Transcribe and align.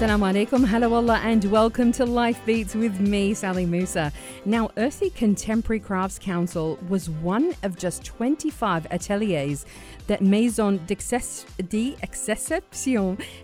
Assalamu 0.00 0.32
alaikum, 0.32 0.66
hello 0.66 0.94
Allah, 0.94 1.20
and 1.24 1.44
welcome 1.44 1.92
to 1.92 2.06
Life 2.06 2.40
Beats 2.46 2.74
with 2.74 2.98
me, 3.00 3.34
Sally 3.34 3.66
Musa. 3.66 4.10
Now, 4.46 4.68
Irthi 4.68 5.14
Contemporary 5.14 5.78
Crafts 5.78 6.18
Council 6.18 6.78
was 6.88 7.10
one 7.10 7.54
of 7.62 7.76
just 7.76 8.02
25 8.06 8.86
ateliers 8.86 9.66
that 10.06 10.22
Maison 10.22 10.80
d'Exception 10.86 11.46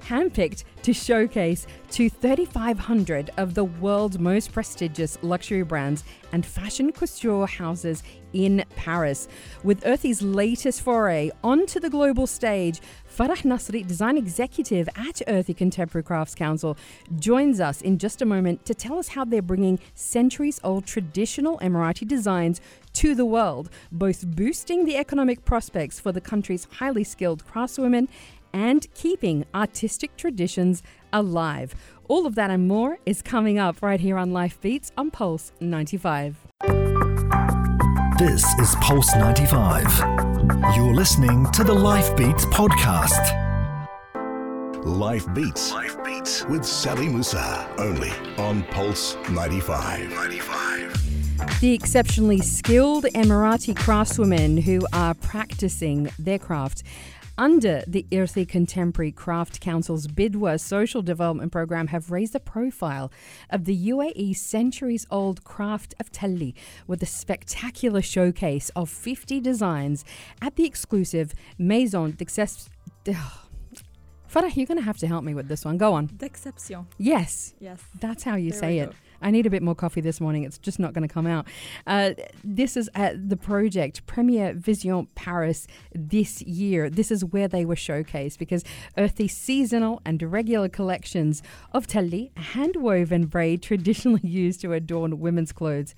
handpicked 0.08 0.64
to 0.80 0.92
showcase 0.94 1.66
to 1.90 2.08
3,500 2.08 3.32
of 3.36 3.52
the 3.52 3.64
world's 3.64 4.18
most 4.18 4.50
prestigious 4.50 5.18
luxury 5.20 5.62
brands 5.62 6.04
and 6.32 6.46
fashion 6.46 6.90
couture 6.90 7.46
houses 7.46 8.02
in 8.36 8.64
Paris. 8.76 9.28
With 9.64 9.82
Irthi's 9.84 10.20
latest 10.20 10.82
foray 10.82 11.30
onto 11.42 11.80
the 11.80 11.88
global 11.88 12.26
stage, 12.26 12.80
Farah 13.08 13.42
Nasri, 13.42 13.86
design 13.86 14.18
executive 14.18 14.88
at 14.88 15.22
Irthi 15.26 15.56
Contemporary 15.56 16.02
Crafts 16.02 16.34
Council, 16.34 16.76
joins 17.18 17.60
us 17.60 17.80
in 17.80 17.96
just 17.96 18.20
a 18.20 18.26
moment 18.26 18.66
to 18.66 18.74
tell 18.74 18.98
us 18.98 19.08
how 19.08 19.24
they're 19.24 19.40
bringing 19.40 19.78
centuries 19.94 20.60
old 20.62 20.84
traditional 20.84 21.58
Emirati 21.60 22.06
designs 22.06 22.60
to 22.92 23.14
the 23.14 23.24
world, 23.24 23.70
both 23.90 24.26
boosting 24.26 24.84
the 24.84 24.96
economic 24.96 25.44
prospects 25.46 25.98
for 25.98 26.12
the 26.12 26.20
country's 26.20 26.66
highly 26.78 27.04
skilled 27.04 27.46
craftswomen 27.46 28.08
and 28.52 28.86
keeping 28.94 29.44
artistic 29.54 30.16
traditions 30.16 30.82
alive. 31.12 31.74
All 32.08 32.26
of 32.26 32.34
that 32.36 32.50
and 32.50 32.68
more 32.68 32.98
is 33.04 33.22
coming 33.22 33.58
up 33.58 33.82
right 33.82 34.00
here 34.00 34.16
on 34.16 34.32
Life 34.32 34.60
Beats 34.60 34.92
on 34.96 35.10
Pulse 35.10 35.52
95. 35.60 36.45
This 38.18 38.44
is 38.58 38.74
Pulse 38.76 39.14
95. 39.16 39.84
You're 40.74 40.94
listening 40.94 41.50
to 41.52 41.62
the 41.62 41.74
Life 41.74 42.16
Beats 42.16 42.46
podcast. 42.46 43.20
Life 44.86 45.26
Beats. 45.34 45.70
Life 45.72 46.02
Beats 46.02 46.42
with 46.46 46.64
Sally 46.64 47.08
Musa. 47.08 47.68
Only 47.76 48.12
on 48.38 48.62
Pulse 48.70 49.18
95. 49.28 50.08
95. 50.08 51.60
The 51.60 51.74
exceptionally 51.74 52.40
skilled 52.40 53.04
Emirati 53.04 53.74
craftswomen 53.74 54.62
who 54.62 54.86
are 54.94 55.12
practicing 55.12 56.08
their 56.18 56.38
craft 56.38 56.84
under 57.38 57.82
the 57.86 58.06
Irthi 58.10 58.48
Contemporary 58.48 59.12
Craft 59.12 59.60
Council's 59.60 60.06
Bidwa 60.06 60.58
social 60.58 61.02
development 61.02 61.52
program 61.52 61.88
have 61.88 62.10
raised 62.10 62.32
the 62.32 62.40
profile 62.40 63.12
of 63.50 63.64
the 63.64 63.88
UAE 63.88 64.34
centuries 64.36 65.06
old 65.10 65.44
craft 65.44 65.94
of 66.00 66.10
Telli 66.10 66.54
with 66.86 67.02
a 67.02 67.06
spectacular 67.06 68.02
showcase 68.02 68.70
of 68.76 68.88
50 68.88 69.40
designs 69.40 70.04
at 70.40 70.56
the 70.56 70.64
exclusive 70.64 71.34
Maison 71.58 72.12
d'Exception. 72.12 72.72
Farah, 74.28 74.54
you're 74.56 74.66
going 74.66 74.78
to 74.78 74.84
have 74.84 74.98
to 74.98 75.06
help 75.06 75.24
me 75.24 75.34
with 75.34 75.48
this 75.48 75.64
one. 75.64 75.78
Go 75.78 75.94
on. 75.94 76.06
D'exception. 76.06 76.86
Yes. 76.98 77.54
Yes. 77.60 77.80
That's 78.00 78.24
how 78.24 78.34
you 78.36 78.50
There 78.50 78.58
say 78.58 78.78
it. 78.80 78.90
go. 78.90 78.96
I 79.20 79.30
need 79.30 79.46
a 79.46 79.50
bit 79.50 79.62
more 79.62 79.74
coffee 79.74 80.00
this 80.00 80.20
morning. 80.20 80.44
It's 80.44 80.58
just 80.58 80.78
not 80.78 80.92
going 80.92 81.06
to 81.06 81.12
come 81.12 81.26
out. 81.26 81.46
Uh, 81.86 82.12
this 82.44 82.76
is 82.76 82.90
at 82.94 83.28
the 83.28 83.36
project 83.36 84.06
Premier 84.06 84.52
Vision 84.52 85.08
Paris 85.14 85.66
this 85.94 86.42
year. 86.42 86.90
This 86.90 87.10
is 87.10 87.24
where 87.24 87.48
they 87.48 87.64
were 87.64 87.74
showcased 87.74 88.38
because 88.38 88.64
Irthi 88.96 89.30
seasonal 89.30 90.00
and 90.04 90.22
regular 90.22 90.68
collections 90.68 91.42
of 91.72 91.86
tali, 91.86 92.32
hand 92.36 92.76
woven 92.76 93.26
braid 93.26 93.62
traditionally 93.62 94.20
used 94.24 94.60
to 94.60 94.72
adorn 94.72 95.20
women's 95.20 95.52
clothes, 95.52 95.94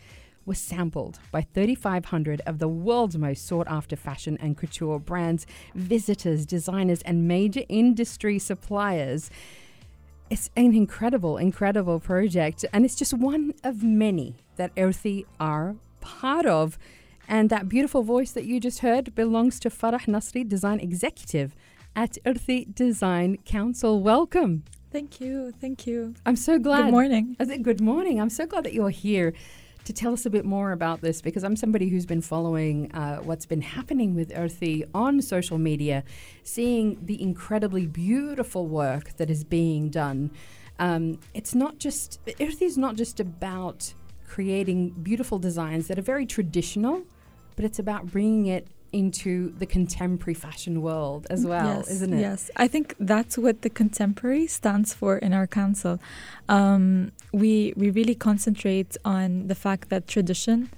was 0.49 0.59
sampled 0.59 1.19
by 1.31 1.43
3,500 1.43 2.41
of 2.47 2.59
the 2.59 2.69
world's 2.69 3.19
most 3.19 3.47
sought 3.47 3.69
after 3.69 3.95
fashion 3.95 4.39
and 4.41 4.57
couture 4.57 4.99
brands, 4.99 5.47
visitors, 5.75 6.47
designers, 6.47 7.03
and 7.03 7.29
major 7.29 7.63
industry 7.69 8.39
suppliers. 8.39 9.31
It's 10.31 10.51
an 10.57 10.75
incredible, 10.75 11.39
incredible 11.39 12.01
project, 12.01 12.65
and 12.71 12.85
it's 12.85 12.95
just 12.95 13.15
one 13.15 13.55
of 13.65 13.83
many 13.83 14.37
that 14.57 14.75
Irthi 14.75 15.25
are 15.41 15.77
part 16.01 16.45
of. 16.45 16.79
And 17.27 17.49
that 17.49 17.69
beautiful 17.69 18.03
voice 18.03 18.33
that 18.33 18.45
you 18.45 18.61
just 18.61 18.81
heard 18.81 19.15
belongs 19.15 19.59
to 19.61 19.71
Farah 19.71 20.05
Nasri, 20.07 20.47
design 20.47 20.81
executive 20.81 21.57
at 21.97 22.19
Irthi 22.27 22.75
Design 22.75 23.39
Council. 23.47 24.03
Welcome. 24.03 24.65
Thank 24.91 25.21
you. 25.21 25.53
Thank 25.61 25.87
you. 25.87 26.15
I'm 26.27 26.37
so 26.37 26.59
glad. 26.59 26.85
Good 26.85 26.91
morning. 26.93 27.37
I 27.41 27.45
said, 27.47 27.63
Good 27.63 27.81
morning. 27.81 28.21
I'm 28.21 28.31
so 28.31 28.47
glad 28.47 28.65
that 28.65 28.75
you're 28.75 28.91
here 28.91 29.33
to 29.89 29.95
tell 29.95 30.13
us 30.13 30.27
a 30.27 30.31
bit 30.31 30.45
more 30.45 30.73
about 30.73 31.01
this 31.01 31.23
because 31.23 31.43
I'm 31.43 31.57
somebody 31.57 31.89
who's 31.89 32.05
been 32.05 32.21
following 32.21 32.93
uh, 32.93 33.21
what's 33.21 33.47
been 33.47 33.63
happening 33.63 34.15
with 34.15 34.29
Irthi 34.29 34.87
on 34.93 35.23
social 35.23 35.57
media, 35.57 36.05
seeing 36.43 36.99
the 37.03 37.23
incredibly 37.23 37.87
beautiful 37.87 38.67
work 38.67 39.17
that 39.17 39.31
is 39.31 39.45
being 39.45 39.89
done. 39.89 40.31
Um, 40.79 41.19
it's 41.33 41.55
not 41.55 41.79
just, 41.79 42.23
Irthi 42.27 42.67
is 42.67 42.77
not 42.77 42.97
just 42.97 43.19
about 43.19 43.95
creating 44.27 44.91
beautiful 44.91 45.39
designs 45.39 45.89
that 45.89 45.99
are 45.99 46.03
very 46.03 46.27
traditional, 46.27 47.05
but 47.57 47.65
it's 47.65 47.79
about 47.79 48.05
bringing 48.09 48.45
it 48.45 48.69
into 48.93 49.51
the 49.59 49.67
contemporary 49.67 50.35
fashion 50.35 50.81
world 50.83 51.27
as 51.31 51.45
well, 51.45 51.79
yes, 51.79 51.91
isn't 51.91 52.15
it? 52.15 52.21
Yes. 52.21 52.51
I 52.57 52.69
think 52.69 52.95
that's 52.99 53.37
what 53.37 53.63
the 53.63 53.71
contemporary 53.71 54.47
stands 54.47 54.95
for 54.95 55.19
in 55.19 55.33
our 55.33 55.47
council. 55.47 56.01
Um, 56.49 57.13
we 57.33 57.75
we 57.77 57.91
really 57.91 58.15
concentrate 58.15 58.97
on 59.05 59.49
the 59.49 59.55
fact 59.55 59.91
that 59.91 60.07
tradition 60.09 60.71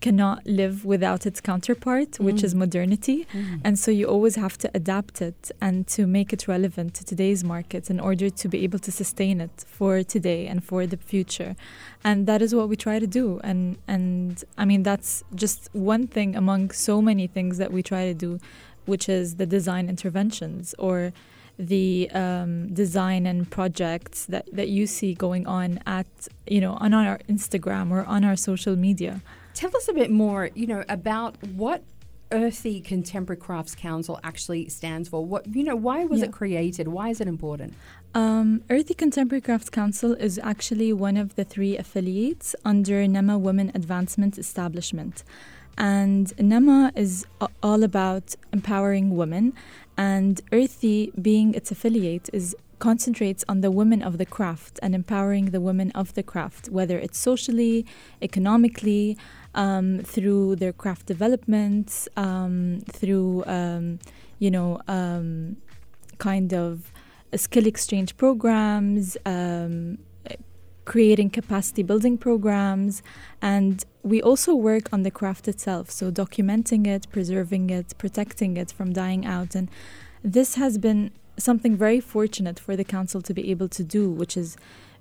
cannot 0.00 0.46
live 0.46 0.84
without 0.84 1.26
its 1.26 1.40
counterpart, 1.40 2.20
which 2.20 2.36
Mm. 2.36 2.44
is 2.44 2.54
modernity. 2.54 3.26
Mm. 3.32 3.60
And 3.64 3.78
so 3.78 3.90
you 3.90 4.06
always 4.06 4.36
have 4.36 4.56
to 4.58 4.70
adapt 4.74 5.20
it 5.20 5.50
and 5.60 5.86
to 5.88 6.06
make 6.06 6.32
it 6.32 6.46
relevant 6.46 6.94
to 6.94 7.04
today's 7.04 7.42
market 7.42 7.90
in 7.90 7.98
order 7.98 8.30
to 8.30 8.48
be 8.48 8.58
able 8.66 8.78
to 8.80 8.92
sustain 8.92 9.40
it 9.40 9.64
for 9.66 10.02
today 10.02 10.46
and 10.46 10.62
for 10.62 10.86
the 10.86 10.96
future. 10.96 11.56
And 12.04 12.26
that 12.26 12.40
is 12.42 12.54
what 12.54 12.68
we 12.68 12.76
try 12.76 12.98
to 12.98 13.06
do. 13.20 13.40
And 13.42 13.76
and 13.88 14.44
I 14.56 14.64
mean 14.70 14.82
that's 14.84 15.24
just 15.34 15.68
one 15.72 16.06
thing 16.06 16.36
among 16.36 16.70
so 16.88 17.02
many 17.02 17.26
things 17.26 17.58
that 17.58 17.70
we 17.72 17.82
try 17.82 18.02
to 18.12 18.14
do, 18.14 18.38
which 18.86 19.08
is 19.08 19.26
the 19.36 19.46
design 19.46 19.88
interventions 19.88 20.74
or 20.78 21.12
the 21.58 22.08
um, 22.14 22.72
design 22.72 23.26
and 23.26 23.50
projects 23.50 24.26
that, 24.26 24.46
that 24.52 24.68
you 24.68 24.86
see 24.86 25.12
going 25.12 25.44
on 25.46 25.80
at 25.86 26.06
you 26.46 26.60
know 26.60 26.74
on 26.84 26.94
our 26.94 27.18
Instagram 27.28 27.90
or 27.90 28.04
on 28.04 28.22
our 28.24 28.36
social 28.36 28.76
media. 28.76 29.14
Tell 29.58 29.76
us 29.76 29.88
a 29.88 29.92
bit 29.92 30.08
more, 30.12 30.50
you 30.54 30.68
know, 30.68 30.84
about 30.88 31.36
what 31.62 31.82
Irthi 32.30 32.84
Contemporary 32.84 33.40
Crafts 33.40 33.74
Council 33.74 34.20
actually 34.22 34.68
stands 34.68 35.08
for. 35.08 35.24
What 35.26 35.52
you 35.52 35.64
know, 35.64 35.74
why 35.74 36.04
was 36.04 36.20
Yeah. 36.20 36.26
it 36.26 36.32
created? 36.32 36.86
Why 36.86 37.08
is 37.08 37.20
it 37.20 37.26
important? 37.26 37.74
Um, 38.14 38.62
Irthi 38.70 38.96
Contemporary 38.96 39.40
Crafts 39.40 39.68
Council 39.68 40.12
is 40.12 40.38
actually 40.44 40.92
one 40.92 41.16
of 41.16 41.34
the 41.34 41.42
three 41.42 41.76
affiliates 41.76 42.54
under 42.64 43.08
Nama 43.08 43.36
Women 43.36 43.72
Advancement 43.74 44.38
Establishment. 44.38 45.24
And 45.76 46.32
Nama 46.38 46.92
is 46.94 47.26
all 47.60 47.82
about 47.82 48.36
empowering 48.52 49.16
women, 49.16 49.54
and 49.96 50.40
Irthi, 50.52 51.10
being 51.20 51.52
its 51.54 51.72
affiliate, 51.72 52.30
is 52.32 52.54
concentrates 52.78 53.44
on 53.48 53.60
the 53.60 53.70
women 53.70 54.02
of 54.02 54.18
the 54.18 54.26
craft 54.26 54.78
and 54.82 54.94
empowering 54.94 55.46
the 55.46 55.60
women 55.60 55.90
of 55.92 56.14
the 56.14 56.22
craft, 56.22 56.68
whether 56.68 56.98
it's 56.98 57.18
socially, 57.18 57.86
economically, 58.22 59.16
um, 59.54 60.00
through 60.00 60.56
their 60.56 60.72
craft 60.72 61.06
development, 61.06 62.08
um, 62.16 62.80
through 62.90 63.44
um, 63.46 63.98
you 64.38 64.50
know, 64.50 64.80
um, 64.88 65.56
kind 66.18 66.52
of 66.54 66.92
skill 67.34 67.66
exchange 67.66 68.16
programs, 68.16 69.16
um, 69.26 69.98
creating 70.84 71.28
capacity 71.28 71.82
building 71.82 72.16
programs, 72.16 73.02
and 73.42 73.84
we 74.02 74.22
also 74.22 74.54
work 74.54 74.88
on 74.92 75.02
the 75.02 75.10
craft 75.10 75.46
itself, 75.46 75.90
so 75.90 76.10
documenting 76.10 76.86
it, 76.86 77.06
preserving 77.10 77.68
it, 77.68 77.92
protecting 77.98 78.56
it 78.56 78.72
from 78.72 78.92
dying 78.92 79.26
out. 79.26 79.54
And 79.54 79.68
this 80.24 80.54
has 80.54 80.78
been 80.78 81.10
something 81.38 81.76
very 81.76 82.00
fortunate 82.00 82.58
for 82.58 82.76
the 82.76 82.84
council 82.84 83.22
to 83.22 83.32
be 83.34 83.50
able 83.50 83.68
to 83.68 83.84
do, 83.84 84.10
which 84.10 84.36
is 84.36 84.56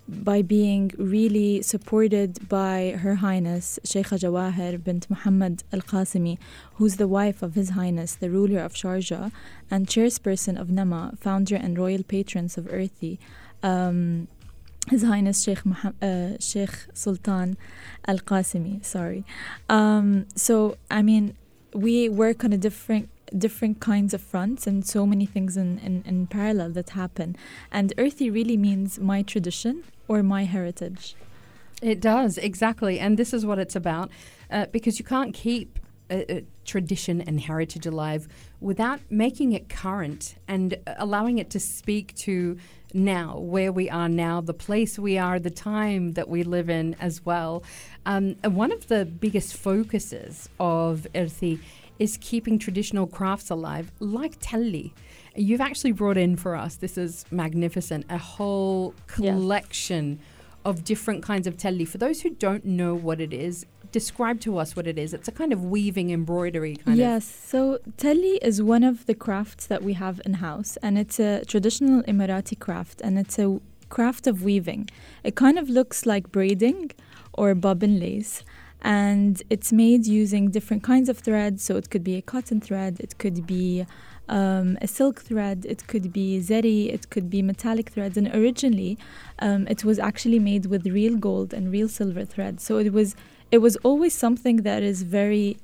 by 0.07 0.41
being 0.41 0.91
really 0.97 1.61
supported 1.61 2.47
by 2.47 2.97
Her 3.01 3.15
Highness 3.15 3.77
Sheikha 3.83 4.17
Jawahir 4.17 4.81
bint 4.81 5.09
Muhammad 5.09 5.63
Al 5.73 5.81
Qasimi, 5.81 6.37
who's 6.75 6.95
the 6.95 7.07
wife 7.07 7.41
of 7.41 7.55
His 7.55 7.71
Highness, 7.71 8.15
the 8.15 8.29
ruler 8.29 8.59
of 8.59 8.73
Sharjah, 8.73 9.31
and 9.69 9.87
chairperson 9.87 10.59
of 10.59 10.69
Nama, 10.69 11.13
founder 11.19 11.57
and 11.57 11.77
royal 11.77 12.03
patrons 12.03 12.57
of 12.57 12.71
Earthy. 12.71 13.19
Um, 13.61 14.29
His 14.89 15.03
Highness 15.03 15.43
Sheikh, 15.43 15.59
uh, 16.01 16.37
Sheikh 16.39 16.75
Sultan 16.93 17.57
Al 18.07 18.19
Qasimi, 18.19 18.85
sorry. 18.85 19.25
Um, 19.67 20.27
so, 20.35 20.77
I 20.89 21.01
mean, 21.01 21.35
we 21.73 22.07
work 22.07 22.45
on 22.45 22.53
a 22.53 22.57
different 22.57 23.09
different 23.35 23.79
kinds 23.79 24.13
of 24.13 24.21
fronts 24.21 24.67
and 24.67 24.85
so 24.85 25.05
many 25.05 25.25
things 25.25 25.57
in, 25.57 25.79
in, 25.79 26.03
in 26.05 26.27
parallel 26.27 26.71
that 26.71 26.91
happen. 26.91 27.35
And 27.71 27.93
Irthi 27.97 28.31
really 28.31 28.57
means 28.57 28.99
my 28.99 29.21
tradition 29.21 29.83
or 30.07 30.23
my 30.23 30.45
heritage. 30.45 31.15
It 31.81 32.01
does, 32.01 32.37
exactly. 32.37 32.99
And 32.99 33.17
this 33.17 33.33
is 33.33 33.45
what 33.45 33.59
it's 33.59 33.75
about 33.75 34.09
uh, 34.49 34.65
because 34.71 34.97
you 34.99 35.05
can't 35.05 35.33
keep 35.33 35.79
a, 36.09 36.37
a 36.37 36.45
tradition 36.65 37.21
and 37.21 37.39
heritage 37.39 37.85
alive 37.85 38.27
without 38.59 38.99
making 39.09 39.53
it 39.53 39.69
current 39.69 40.35
and 40.47 40.77
allowing 40.97 41.37
it 41.37 41.49
to 41.51 41.59
speak 41.59 42.15
to 42.15 42.57
now, 42.93 43.37
where 43.37 43.71
we 43.71 43.89
are 43.89 44.09
now, 44.09 44.41
the 44.41 44.53
place 44.53 44.97
we 44.97 45.17
are, 45.17 45.39
the 45.39 45.49
time 45.49 46.13
that 46.13 46.29
we 46.29 46.43
live 46.43 46.69
in 46.69 46.95
as 46.99 47.25
well. 47.25 47.63
Um, 48.05 48.35
one 48.43 48.71
of 48.71 48.87
the 48.87 49.05
biggest 49.05 49.55
focuses 49.55 50.49
of 50.59 51.05
Irthi 51.13 51.59
is 51.99 52.17
keeping 52.21 52.59
traditional 52.59 53.07
crafts 53.07 53.49
alive, 53.49 53.91
like 53.99 54.39
telli. 54.39 54.93
You've 55.35 55.61
actually 55.61 55.91
brought 55.91 56.17
in 56.17 56.35
for 56.35 56.55
us, 56.55 56.75
this 56.75 56.97
is 56.97 57.25
magnificent, 57.31 58.05
a 58.09 58.17
whole 58.17 58.93
collection 59.07 60.19
of 60.65 60.83
different 60.83 61.23
kinds 61.23 61.47
of 61.47 61.57
telli. 61.57 61.87
For 61.87 61.97
those 61.97 62.21
who 62.21 62.29
don't 62.31 62.65
know 62.65 62.93
what 62.93 63.21
it 63.21 63.33
is, 63.33 63.65
describe 63.91 64.39
to 64.41 64.57
us 64.57 64.75
what 64.75 64.85
it 64.85 64.97
is. 64.99 65.13
It's 65.13 65.27
a 65.27 65.31
kind 65.31 65.53
of 65.53 65.63
weaving 65.63 66.11
embroidery 66.11 66.75
kind 66.75 66.97
yes, 66.97 67.25
of. 67.25 67.33
Yes. 67.33 67.49
So 67.49 67.79
telli 67.97 68.37
is 68.41 68.61
one 68.61 68.83
of 68.83 69.05
the 69.05 69.15
crafts 69.15 69.65
that 69.67 69.81
we 69.83 69.93
have 69.93 70.19
in 70.25 70.35
house, 70.35 70.77
and 70.83 70.97
it's 70.97 71.19
a 71.19 71.45
traditional 71.45 72.03
Emirati 72.03 72.59
craft, 72.59 73.01
and 73.01 73.17
it's 73.17 73.39
a 73.39 73.59
craft 73.89 74.27
of 74.27 74.43
weaving. 74.43 74.89
It 75.23 75.35
kind 75.35 75.57
of 75.57 75.69
looks 75.69 76.05
like 76.05 76.31
braiding 76.31 76.91
or 77.33 77.55
bobbin 77.55 77.99
lace. 77.99 78.43
And 78.81 79.41
it's 79.49 79.71
made 79.71 80.05
using 80.05 80.51
different 80.51 80.83
kinds 80.83 81.09
of 81.09 81.17
threads. 81.17 81.63
So 81.63 81.75
it 81.77 81.89
could 81.89 82.03
be 82.03 82.15
a 82.15 82.21
cotton 82.21 82.61
thread, 82.61 82.99
it 82.99 83.17
could 83.17 83.45
be 83.47 83.85
um, 84.29 84.77
a 84.81 84.87
silk 84.87 85.21
thread, 85.21 85.65
it 85.67 85.87
could 85.87 86.11
be 86.13 86.39
zeri, 86.39 86.93
it 86.93 87.09
could 87.09 87.29
be 87.29 87.41
metallic 87.41 87.89
threads. 87.89 88.17
And 88.17 88.27
originally, 88.33 88.97
um, 89.39 89.67
it 89.67 89.83
was 89.83 89.99
actually 89.99 90.39
made 90.39 90.67
with 90.67 90.85
real 90.85 91.15
gold 91.15 91.53
and 91.53 91.71
real 91.71 91.89
silver 91.89 92.25
thread. 92.25 92.59
So 92.61 92.77
it 92.77 92.93
was 92.93 93.15
it 93.49 93.59
was 93.59 93.77
always 93.77 94.13
something 94.13 94.57
that 94.57 94.83
is 94.83 95.03
very 95.03 95.57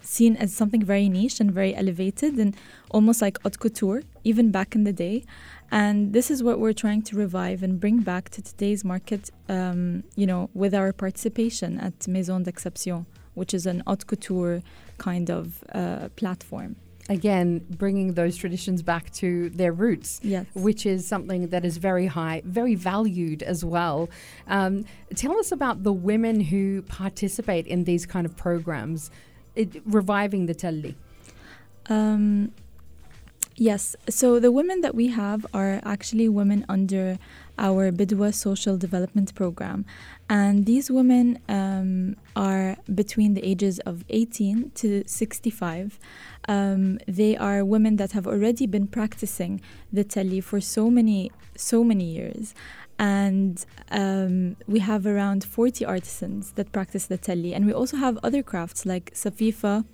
seen 0.00 0.36
as 0.36 0.52
something 0.52 0.82
very 0.82 1.08
niche 1.08 1.40
and 1.40 1.52
very 1.52 1.74
elevated 1.74 2.34
and 2.38 2.56
almost 2.90 3.20
like 3.20 3.40
haute 3.42 3.58
couture, 3.58 4.02
even 4.24 4.50
back 4.50 4.74
in 4.74 4.84
the 4.84 4.92
day. 4.92 5.24
And 5.70 6.12
this 6.12 6.30
is 6.30 6.42
what 6.42 6.58
we're 6.58 6.72
trying 6.72 7.02
to 7.02 7.16
revive 7.16 7.62
and 7.62 7.78
bring 7.78 7.98
back 7.98 8.30
to 8.30 8.42
today's 8.42 8.84
market, 8.84 9.30
um, 9.48 10.04
you 10.16 10.26
know, 10.26 10.48
with 10.54 10.74
our 10.74 10.92
participation 10.92 11.78
at 11.78 12.08
Maison 12.08 12.42
d'Exception, 12.42 13.06
which 13.34 13.52
is 13.52 13.66
an 13.66 13.82
haute 13.86 14.06
couture 14.06 14.62
kind 14.96 15.30
of 15.30 15.62
uh, 15.74 16.08
platform 16.16 16.76
again 17.08 17.64
bringing 17.70 18.14
those 18.14 18.36
traditions 18.36 18.82
back 18.82 19.10
to 19.12 19.48
their 19.50 19.72
roots, 19.72 20.20
yes. 20.22 20.46
which 20.54 20.84
is 20.84 21.06
something 21.06 21.48
that 21.48 21.64
is 21.64 21.78
very 21.78 22.06
high, 22.06 22.42
very 22.44 22.74
valued 22.74 23.42
as 23.42 23.64
well. 23.64 24.08
Um, 24.46 24.84
tell 25.14 25.38
us 25.38 25.50
about 25.50 25.82
the 25.84 25.92
women 25.92 26.40
who 26.40 26.82
participate 26.82 27.66
in 27.66 27.84
these 27.84 28.04
kind 28.04 28.26
of 28.26 28.36
programs, 28.36 29.10
it, 29.54 29.82
reviving 29.86 30.46
the 30.46 30.54
telli. 30.54 30.94
Um, 31.88 32.52
yes, 33.58 33.96
so 34.08 34.38
the 34.38 34.52
women 34.52 34.80
that 34.80 34.94
we 34.94 35.08
have 35.08 35.44
are 35.52 35.80
actually 35.84 36.28
women 36.28 36.64
under 36.68 37.18
our 37.58 37.90
Bidwa 37.90 38.32
Social 38.32 38.76
Development 38.76 39.34
Program. 39.34 39.84
And 40.30 40.64
these 40.64 40.90
women 40.90 41.40
um, 41.48 42.16
are 42.36 42.76
between 42.94 43.34
the 43.34 43.44
ages 43.44 43.80
of 43.80 44.04
18 44.08 44.70
to 44.76 45.02
65. 45.06 45.98
Um, 46.48 46.98
they 47.06 47.36
are 47.36 47.64
women 47.64 47.96
that 47.96 48.12
have 48.12 48.26
already 48.26 48.66
been 48.66 48.86
practicing 48.86 49.60
the 49.92 50.04
telli 50.04 50.42
for 50.42 50.60
so 50.60 50.88
many, 50.88 51.30
so 51.56 51.82
many 51.82 52.04
years. 52.04 52.54
And 52.98 53.64
um, 53.90 54.56
we 54.66 54.80
have 54.80 55.06
around 55.06 55.44
40 55.44 55.84
artisans 55.84 56.52
that 56.52 56.72
practice 56.72 57.06
the 57.06 57.18
telli. 57.18 57.54
And 57.54 57.66
we 57.66 57.72
also 57.72 57.96
have 57.96 58.18
other 58.22 58.42
crafts 58.42 58.86
like 58.86 59.12
safifa, 59.14 59.84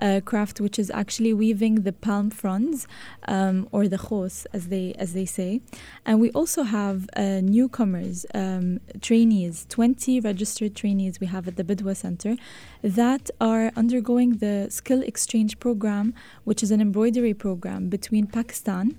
uh, 0.00 0.20
craft, 0.24 0.60
which 0.60 0.78
is 0.78 0.90
actually 0.90 1.32
weaving 1.32 1.82
the 1.82 1.92
palm 1.92 2.30
fronds 2.30 2.86
um, 3.28 3.68
or 3.72 3.88
the 3.88 3.98
khos, 3.98 4.46
as 4.52 4.68
they 4.68 4.94
as 4.98 5.12
they 5.12 5.26
say. 5.26 5.60
And 6.04 6.20
we 6.20 6.30
also 6.32 6.62
have 6.62 7.08
uh, 7.16 7.40
newcomers, 7.40 8.26
um, 8.34 8.80
trainees, 9.00 9.66
20 9.68 10.20
registered 10.20 10.74
trainees 10.74 11.20
we 11.20 11.26
have 11.26 11.48
at 11.48 11.56
the 11.56 11.64
Bidwa 11.64 11.96
Center 11.96 12.36
that 12.82 13.30
are 13.40 13.72
undergoing 13.76 14.38
the 14.38 14.68
skill 14.70 15.02
exchange 15.02 15.58
program, 15.58 16.14
which 16.44 16.62
is 16.62 16.70
an 16.70 16.80
embroidery 16.80 17.34
program 17.34 17.88
between 17.88 18.26
Pakistan 18.26 18.98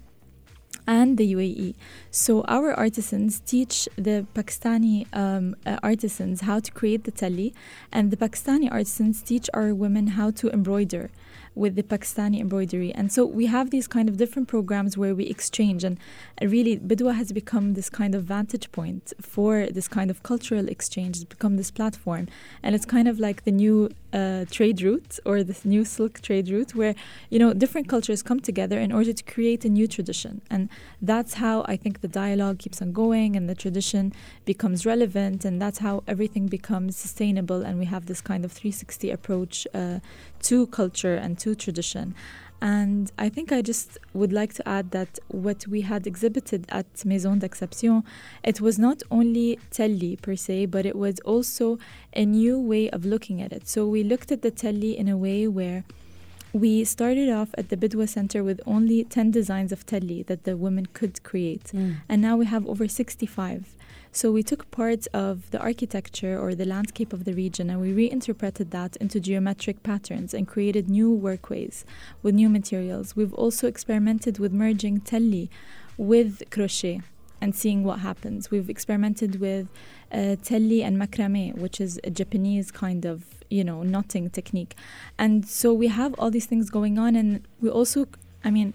and 0.87 1.17
the 1.17 1.33
UAE. 1.33 1.75
So 2.09 2.43
our 2.47 2.73
artisans 2.73 3.41
teach 3.41 3.87
the 3.97 4.25
Pakistani 4.33 5.05
um, 5.13 5.55
uh, 5.65 5.77
artisans 5.83 6.41
how 6.41 6.59
to 6.59 6.71
create 6.71 7.03
the 7.03 7.11
telli, 7.11 7.53
and 7.91 8.09
the 8.09 8.17
Pakistani 8.17 8.71
artisans 8.71 9.21
teach 9.21 9.49
our 9.53 9.75
women 9.75 10.07
how 10.07 10.31
to 10.31 10.49
embroider 10.49 11.11
with 11.57 11.75
the 11.75 11.83
Pakistani 11.83 12.39
embroidery. 12.39 12.94
And 12.94 13.12
so 13.12 13.25
we 13.25 13.48
have 13.48 13.71
these 13.71 13.88
kind 13.88 14.07
of 14.07 14.18
different 14.18 14.48
programs 14.48 14.98
where 14.98 15.15
we 15.15 15.25
exchange. 15.25 15.83
And 15.83 15.98
really, 16.42 16.77
Bidwa 16.77 17.15
has 17.15 17.31
become 17.31 17.74
this 17.74 17.89
kind 17.89 18.13
of 18.15 18.24
vantage 18.24 18.71
point 18.71 19.13
for 19.21 19.68
this 19.68 19.88
kind 19.88 20.09
of 20.12 20.24
cultural 20.24 20.68
exchange. 20.69 21.18
It's 21.18 21.25
become 21.25 21.57
this 21.57 21.71
platform. 21.71 22.27
And 22.63 22.75
it's 22.75 22.86
kind 22.86 23.07
of 23.07 23.19
like 23.19 23.44
the 23.44 23.51
new 23.51 23.89
uh, 24.13 24.45
trade 24.50 24.81
route 24.81 25.19
or 25.25 25.44
this 25.44 25.65
new 25.65 25.83
silk 25.83 26.21
trade 26.21 26.50
route 26.50 26.74
where, 26.74 26.95
you 27.30 27.39
know, 27.39 27.54
different 27.54 27.89
cultures 27.89 28.21
come 28.21 28.39
together 28.39 28.80
in 28.80 28.92
order 28.92 29.13
to 29.13 29.24
create 29.24 29.65
a 29.65 29.69
new 29.69 29.88
tradition. 29.88 30.42
And 30.50 30.69
that's 31.01 31.36
how 31.36 31.65
I 31.68 31.75
think 31.75 32.01
the 32.01 32.07
dialogue 32.07 32.59
keeps 32.59 32.81
on 32.81 32.94
going 32.94 33.36
and 33.36 33.50
the 33.50 33.56
tradition 33.56 34.13
becomes 34.45 34.86
relevant. 34.86 35.44
And 35.44 35.62
that's 35.62 35.80
how 35.80 36.04
everything 36.07 36.48
becomes 36.48 36.95
sustainable. 36.95 37.63
And 37.63 37.80
we 37.80 37.86
have 37.86 38.06
this 38.06 38.21
kind 38.21 38.45
of 38.45 38.51
360 38.51 39.12
approach 39.12 39.68
uh, 39.74 40.00
to 40.43 40.67
culture 40.67 41.15
and 41.15 41.37
to 41.39 41.55
tradition. 41.55 42.15
And 42.59 43.11
I 43.19 43.29
think 43.29 43.51
I 43.51 43.61
just 43.61 43.99
would 44.13 44.33
like 44.33 44.53
to 44.55 44.67
add 44.67 44.89
that 44.91 45.19
what 45.27 45.67
we 45.67 45.81
had 45.81 46.07
exhibited 46.07 46.65
at 46.69 47.05
Maison 47.05 47.37
d'Exception, 47.37 48.03
it 48.43 48.59
was 48.59 48.79
not 48.79 49.03
only 49.11 49.59
telli 49.69 50.19
per 50.19 50.35
se, 50.35 50.67
but 50.67 50.85
it 50.85 50.95
was 50.95 51.19
also 51.19 51.77
a 52.13 52.25
new 52.25 52.59
way 52.59 52.89
of 52.89 53.05
looking 53.05 53.41
at 53.41 53.53
it. 53.53 53.67
So 53.67 53.87
we 53.87 54.03
looked 54.03 54.31
at 54.31 54.41
the 54.41 54.51
telli 54.51 54.95
in 54.95 55.07
a 55.07 55.15
way 55.15 55.47
where 55.47 55.83
we 56.51 56.83
started 56.83 57.29
off 57.29 57.49
at 57.57 57.69
the 57.69 57.77
Bidwa 57.77 58.09
Center 58.09 58.43
with 58.43 58.59
only 58.65 59.03
10 59.03 59.29
designs 59.29 59.71
of 59.71 59.85
telli 59.85 60.25
that 60.25 60.43
the 60.43 60.57
women 60.57 60.87
could 60.87 61.21
create. 61.21 61.65
Mm. 61.65 61.97
And 62.09 62.21
now 62.21 62.37
we 62.37 62.45
have 62.45 62.65
over 62.67 62.87
65. 62.87 63.76
So 64.18 64.31
we 64.31 64.42
took 64.42 64.71
parts 64.71 65.06
of 65.14 65.52
the 65.52 65.59
architecture 65.59 66.40
or 66.40 66.56
the 66.56 66.66
landscape 66.66 67.14
of 67.14 67.24
the 67.24 67.33
region 67.33 67.69
and 67.69 67.80
we 67.80 67.94
reinterpreted 67.94 68.71
that 68.71 68.95
into 68.95 69.19
geometric 69.19 69.83
patterns 69.83 70.33
and 70.33 70.47
created 70.47 70.90
new 70.90 71.12
workways 71.12 71.86
with 72.24 72.33
new 72.33 72.50
materials. 72.50 73.16
We've 73.16 73.36
also 73.36 73.68
experimented 73.68 74.40
with 74.40 74.52
merging 74.52 75.02
telli 75.02 75.50
with 75.97 76.42
crochet 76.50 77.02
and 77.42 77.54
seeing 77.56 77.83
what 77.83 78.00
happens. 78.00 78.50
We've 78.50 78.71
experimented 78.71 79.40
with 79.40 79.68
uh, 80.12 80.38
telli 80.42 80.81
and 80.83 81.00
macrame, 81.00 81.56
which 81.56 81.80
is 81.80 82.00
a 82.04 82.09
Japanese 82.09 82.71
kind 82.71 83.06
of 83.06 83.24
you 83.52 83.64
know 83.64 83.83
knotting 83.83 84.31
technique, 84.31 84.76
and 85.19 85.47
so 85.47 85.74
we 85.74 85.90
have 85.90 86.16
all 86.18 86.31
these 86.31 86.47
things 86.47 86.71
going 86.71 86.97
on, 86.97 87.16
and 87.16 87.47
we 87.62 87.69
also, 87.69 88.07
I 88.44 88.50
mean, 88.50 88.74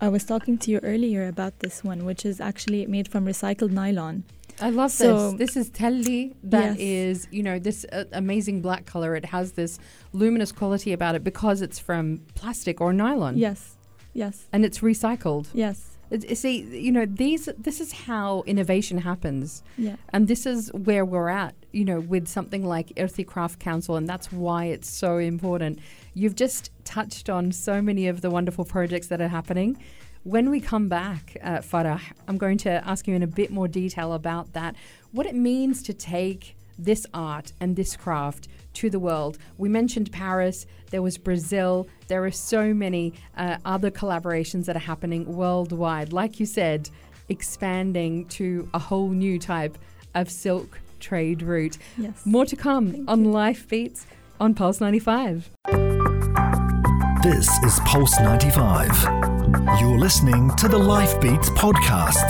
I 0.00 0.08
was 0.08 0.24
talking 0.24 0.56
to 0.58 0.70
you 0.70 0.78
earlier 0.84 1.26
about 1.26 1.58
this 1.58 1.82
one, 1.82 2.04
which 2.04 2.24
is 2.24 2.40
actually 2.40 2.86
made 2.86 3.08
from 3.08 3.26
recycled 3.26 3.72
nylon. 3.72 4.24
I 4.60 4.70
love 4.70 4.90
so 4.90 5.32
this. 5.32 5.54
This 5.54 5.56
is 5.56 5.70
Telli. 5.70 6.34
that 6.44 6.78
yes. 6.78 6.78
is, 6.78 7.28
you 7.30 7.42
know, 7.42 7.58
this 7.58 7.84
uh, 7.92 8.04
amazing 8.12 8.62
black 8.62 8.86
color. 8.86 9.14
It 9.14 9.26
has 9.26 9.52
this 9.52 9.78
luminous 10.12 10.52
quality 10.52 10.92
about 10.92 11.14
it 11.14 11.24
because 11.24 11.62
it's 11.62 11.78
from 11.78 12.22
plastic 12.34 12.80
or 12.80 12.92
nylon. 12.92 13.36
Yes, 13.36 13.76
yes. 14.12 14.46
And 14.52 14.64
it's 14.64 14.78
recycled. 14.78 15.48
Yes. 15.52 15.96
It, 16.08 16.38
see, 16.38 16.60
you 16.60 16.92
know, 16.92 17.04
these. 17.04 17.48
This 17.58 17.80
is 17.80 17.92
how 17.92 18.44
innovation 18.46 18.98
happens. 18.98 19.62
Yeah. 19.76 19.96
And 20.10 20.28
this 20.28 20.46
is 20.46 20.72
where 20.72 21.04
we're 21.04 21.28
at. 21.28 21.54
You 21.72 21.84
know, 21.84 22.00
with 22.00 22.26
something 22.26 22.64
like 22.64 22.88
Irthi 22.96 23.26
Craft 23.26 23.58
Council, 23.58 23.96
and 23.96 24.08
that's 24.08 24.32
why 24.32 24.66
it's 24.66 24.88
so 24.88 25.18
important. 25.18 25.80
You've 26.14 26.36
just 26.36 26.70
touched 26.84 27.28
on 27.28 27.52
so 27.52 27.82
many 27.82 28.06
of 28.06 28.22
the 28.22 28.30
wonderful 28.30 28.64
projects 28.64 29.08
that 29.08 29.20
are 29.20 29.28
happening. 29.28 29.76
When 30.26 30.50
we 30.50 30.58
come 30.58 30.88
back, 30.88 31.36
uh, 31.40 31.58
Farah, 31.58 32.00
I'm 32.26 32.36
going 32.36 32.58
to 32.58 32.84
ask 32.84 33.06
you 33.06 33.14
in 33.14 33.22
a 33.22 33.28
bit 33.28 33.52
more 33.52 33.68
detail 33.68 34.12
about 34.12 34.54
that, 34.54 34.74
what 35.12 35.24
it 35.24 35.36
means 35.36 35.84
to 35.84 35.94
take 35.94 36.56
this 36.76 37.06
art 37.14 37.52
and 37.60 37.76
this 37.76 37.94
craft 37.94 38.48
to 38.72 38.90
the 38.90 38.98
world. 38.98 39.38
We 39.56 39.68
mentioned 39.68 40.10
Paris, 40.10 40.66
there 40.90 41.00
was 41.00 41.16
Brazil, 41.16 41.86
there 42.08 42.24
are 42.24 42.32
so 42.32 42.74
many 42.74 43.14
uh, 43.36 43.58
other 43.64 43.88
collaborations 43.88 44.64
that 44.64 44.74
are 44.74 44.80
happening 44.80 45.32
worldwide. 45.32 46.12
Like 46.12 46.40
you 46.40 46.46
said, 46.46 46.90
expanding 47.28 48.26
to 48.30 48.68
a 48.74 48.80
whole 48.80 49.10
new 49.10 49.38
type 49.38 49.78
of 50.16 50.28
silk 50.28 50.80
trade 50.98 51.40
route. 51.40 51.78
Yes. 51.96 52.26
More 52.26 52.46
to 52.46 52.56
come 52.56 52.90
Thank 52.90 53.08
on 53.08 53.24
you. 53.26 53.30
Life 53.30 53.68
Beats 53.68 54.08
on 54.40 54.54
Pulse 54.54 54.80
95. 54.80 56.15
This 57.26 57.48
is 57.64 57.80
Pulse 57.80 58.20
95. 58.20 59.02
You're 59.80 59.98
listening 59.98 60.48
to 60.58 60.68
the 60.68 60.78
Life 60.78 61.20
Beats 61.20 61.50
podcast. 61.50 62.24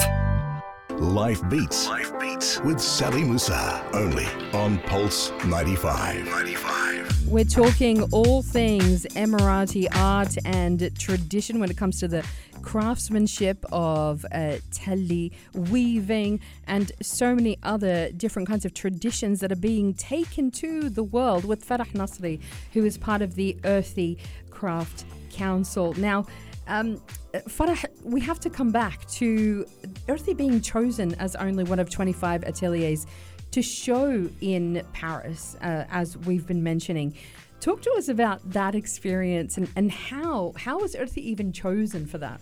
Life 0.99 1.47
Beats. 1.51 1.87
Life 1.87 2.19
Beats 2.19 2.61
with 2.61 2.81
Sally 2.81 3.23
Musa. 3.23 3.85
Only 3.93 4.25
on 4.55 4.79
Pulse 4.87 5.33
95. 5.45 6.25
95. 6.25 7.29
We're 7.29 7.45
talking 7.45 8.05
all 8.05 8.41
things 8.41 9.05
Emirati 9.11 9.87
art 9.95 10.35
and 10.47 10.91
tradition 10.99 11.61
when 11.61 11.71
it 11.71 11.77
comes 11.77 12.01
to 12.01 12.09
the 12.09 12.25
craftsmanship 12.63 13.65
of 13.71 14.25
uh, 14.33 14.57
telli, 14.73 15.33
weaving, 15.53 16.41
and 16.67 16.91
so 17.01 17.35
many 17.35 17.59
other 17.63 18.11
different 18.13 18.49
kinds 18.49 18.65
of 18.65 18.75
traditions 18.75 19.41
that 19.41 19.53
are 19.53 19.57
being 19.57 19.95
taken 19.95 20.51
to 20.51 20.89
the 20.89 21.03
world 21.03 21.45
with 21.45 21.67
Farah 21.67 21.87
Nasri, 21.93 22.41
who 22.73 22.85
is 22.85 22.97
part 22.97 23.23
of 23.23 23.35
the 23.35 23.57
Irthi 23.63 24.19
Craft 24.57 25.05
Council. 25.31 25.93
Now, 25.99 26.25
um, 26.67 27.01
Farah, 27.47 27.85
we 28.03 28.23
have 28.23 28.41
to 28.41 28.49
come 28.49 28.73
back 28.73 29.07
to 29.21 29.67
Irthi 30.09 30.35
being 30.35 30.63
chosen 30.63 31.15
as 31.17 31.37
only 31.37 31.63
one 31.63 31.79
of 31.79 31.91
25 31.91 32.43
ateliers 32.45 33.07
to 33.51 33.61
show 33.61 34.31
in 34.41 34.83
Paris, 34.95 35.57
uh, 35.61 35.85
as 35.91 36.17
we've 36.17 36.47
been 36.47 36.63
mentioning. 36.63 37.15
Talk 37.61 37.83
to 37.83 37.93
us 37.99 38.09
about 38.09 38.51
that 38.53 38.75
experience 38.75 39.59
and, 39.59 39.69
and 39.77 39.93
how 39.93 40.55
how 40.57 40.79
was 40.79 40.95
Irthi 40.95 41.19
even 41.19 41.53
chosen 41.53 42.07
for 42.07 42.19
that? 42.19 42.41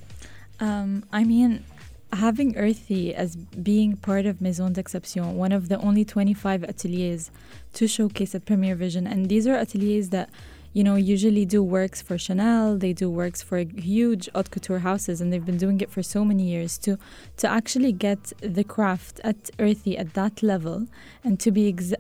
Um, 0.61 1.05
I 1.13 1.25
mean, 1.25 1.65
having 2.13 2.55
Irthi 2.55 3.13
as 3.13 3.35
being 3.37 3.97
part 3.97 4.25
of 4.25 4.41
Maison 4.41 4.73
d'Exception, 4.73 5.37
one 5.37 5.51
of 5.51 5.69
the 5.69 5.79
only 5.79 6.05
25 6.05 6.63
ateliers 6.63 7.33
to 7.73 7.89
showcase 7.89 8.37
at 8.37 8.45
Premier 8.45 8.77
Vision, 8.77 9.05
and 9.07 9.29
these 9.29 9.47
are 9.49 9.57
ateliers 9.57 10.11
that 10.11 10.31
you 10.75 10.83
know, 10.85 10.97
usually 10.97 11.47
do 11.47 11.63
works 11.63 12.03
for 12.03 12.19
Chanel, 12.19 12.77
they 12.77 12.93
do 12.93 13.09
works 13.09 13.41
for 13.43 13.59
huge 13.59 14.29
haute 14.35 14.51
couture 14.51 14.81
houses, 14.81 15.21
and 15.21 15.33
they've 15.33 15.47
been 15.47 15.57
doing 15.57 15.81
it 15.81 15.91
for 15.91 16.03
so 16.03 16.25
many 16.25 16.43
years. 16.43 16.77
To 16.79 16.99
to 17.39 17.49
actually 17.49 17.93
get 17.93 18.33
the 18.41 18.65
craft 18.65 19.21
at 19.25 19.41
Irthi 19.59 19.99
at 19.99 20.15
that 20.15 20.43
level, 20.43 20.87
and 21.23 21.39
to 21.41 21.51
be 21.51 21.69
ex- 21.69 21.95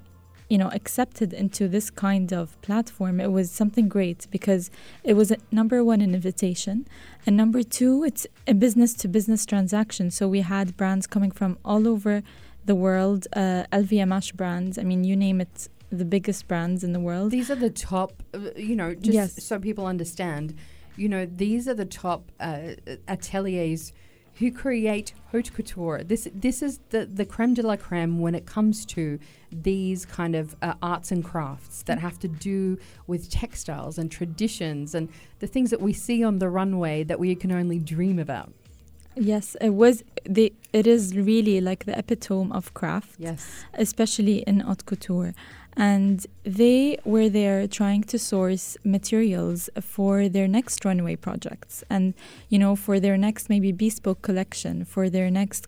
you 0.48 0.58
know 0.58 0.70
accepted 0.72 1.32
into 1.32 1.68
this 1.68 1.88
kind 1.90 2.32
of 2.32 2.60
platform 2.62 3.20
it 3.20 3.32
was 3.32 3.50
something 3.50 3.88
great 3.88 4.26
because 4.30 4.70
it 5.02 5.14
was 5.14 5.30
a, 5.30 5.36
number 5.50 5.82
one 5.82 6.00
an 6.00 6.14
invitation 6.14 6.86
and 7.26 7.36
number 7.36 7.62
two 7.62 8.04
it's 8.04 8.26
a 8.46 8.54
business 8.54 8.92
to 8.94 9.08
business 9.08 9.46
transaction 9.46 10.10
so 10.10 10.28
we 10.28 10.42
had 10.42 10.76
brands 10.76 11.06
coming 11.06 11.30
from 11.30 11.56
all 11.64 11.88
over 11.88 12.22
the 12.66 12.74
world 12.74 13.26
uh, 13.34 13.64
lvmh 13.72 14.34
brands 14.34 14.78
i 14.78 14.82
mean 14.82 15.02
you 15.02 15.16
name 15.16 15.40
it 15.40 15.68
the 15.94 16.04
biggest 16.04 16.46
brands 16.48 16.82
in 16.84 16.92
the 16.92 17.00
world. 17.00 17.30
These 17.30 17.50
are 17.50 17.54
the 17.56 17.70
top, 17.70 18.22
uh, 18.34 18.38
you 18.56 18.76
know, 18.76 18.94
just 18.94 19.14
Yes. 19.14 19.44
so 19.44 19.58
people 19.58 19.86
understand, 19.86 20.54
you 20.96 21.08
know, 21.08 21.26
these 21.26 21.66
are 21.68 21.74
the 21.74 21.84
top 21.86 22.30
uh, 22.40 22.74
ateliers 23.08 23.92
who 24.40 24.50
create 24.50 25.14
haute 25.30 25.52
couture. 25.54 26.02
This 26.02 26.26
this 26.34 26.60
is 26.60 26.80
the, 26.90 27.06
the 27.06 27.24
creme 27.24 27.54
de 27.54 27.62
la 27.62 27.76
creme 27.76 28.18
when 28.18 28.34
it 28.34 28.46
comes 28.46 28.84
to 28.86 29.18
these 29.52 30.04
kind 30.04 30.34
of 30.34 30.56
uh, 30.60 30.74
arts 30.82 31.12
and 31.12 31.22
crafts 31.24 31.82
that 31.84 31.98
have 32.00 32.18
to 32.18 32.28
do 32.28 32.76
with 33.06 33.30
textiles 33.30 33.96
and 33.96 34.10
traditions 34.10 34.94
and 34.94 35.08
the 35.38 35.46
things 35.46 35.70
that 35.70 35.80
we 35.80 35.92
see 35.92 36.24
on 36.24 36.38
the 36.40 36.48
runway 36.48 37.04
that 37.04 37.20
we 37.20 37.34
can 37.36 37.52
only 37.52 37.78
dream 37.78 38.18
about. 38.18 38.52
Yes, 39.16 39.56
it 39.60 39.74
was 39.74 40.02
the 40.28 40.52
it 40.72 40.88
is 40.88 41.14
really 41.14 41.60
like 41.60 41.84
the 41.84 41.96
epitome 41.96 42.50
of 42.50 42.74
craft. 42.74 43.14
Yes. 43.20 43.64
especially 43.74 44.38
in 44.48 44.58
haute 44.60 44.84
couture. 44.86 45.32
And 45.76 46.26
they 46.44 46.98
were 47.04 47.28
there 47.28 47.66
trying 47.66 48.04
to 48.04 48.18
source 48.18 48.76
materials 48.84 49.68
for 49.80 50.28
their 50.28 50.46
next 50.46 50.84
runway 50.84 51.16
projects. 51.16 51.82
And, 51.90 52.14
you 52.48 52.58
know, 52.58 52.76
for 52.76 53.00
their 53.00 53.16
next 53.16 53.48
maybe 53.48 53.72
bespoke 53.72 54.22
collection, 54.22 54.84
for 54.84 55.10
their 55.10 55.30
next 55.30 55.66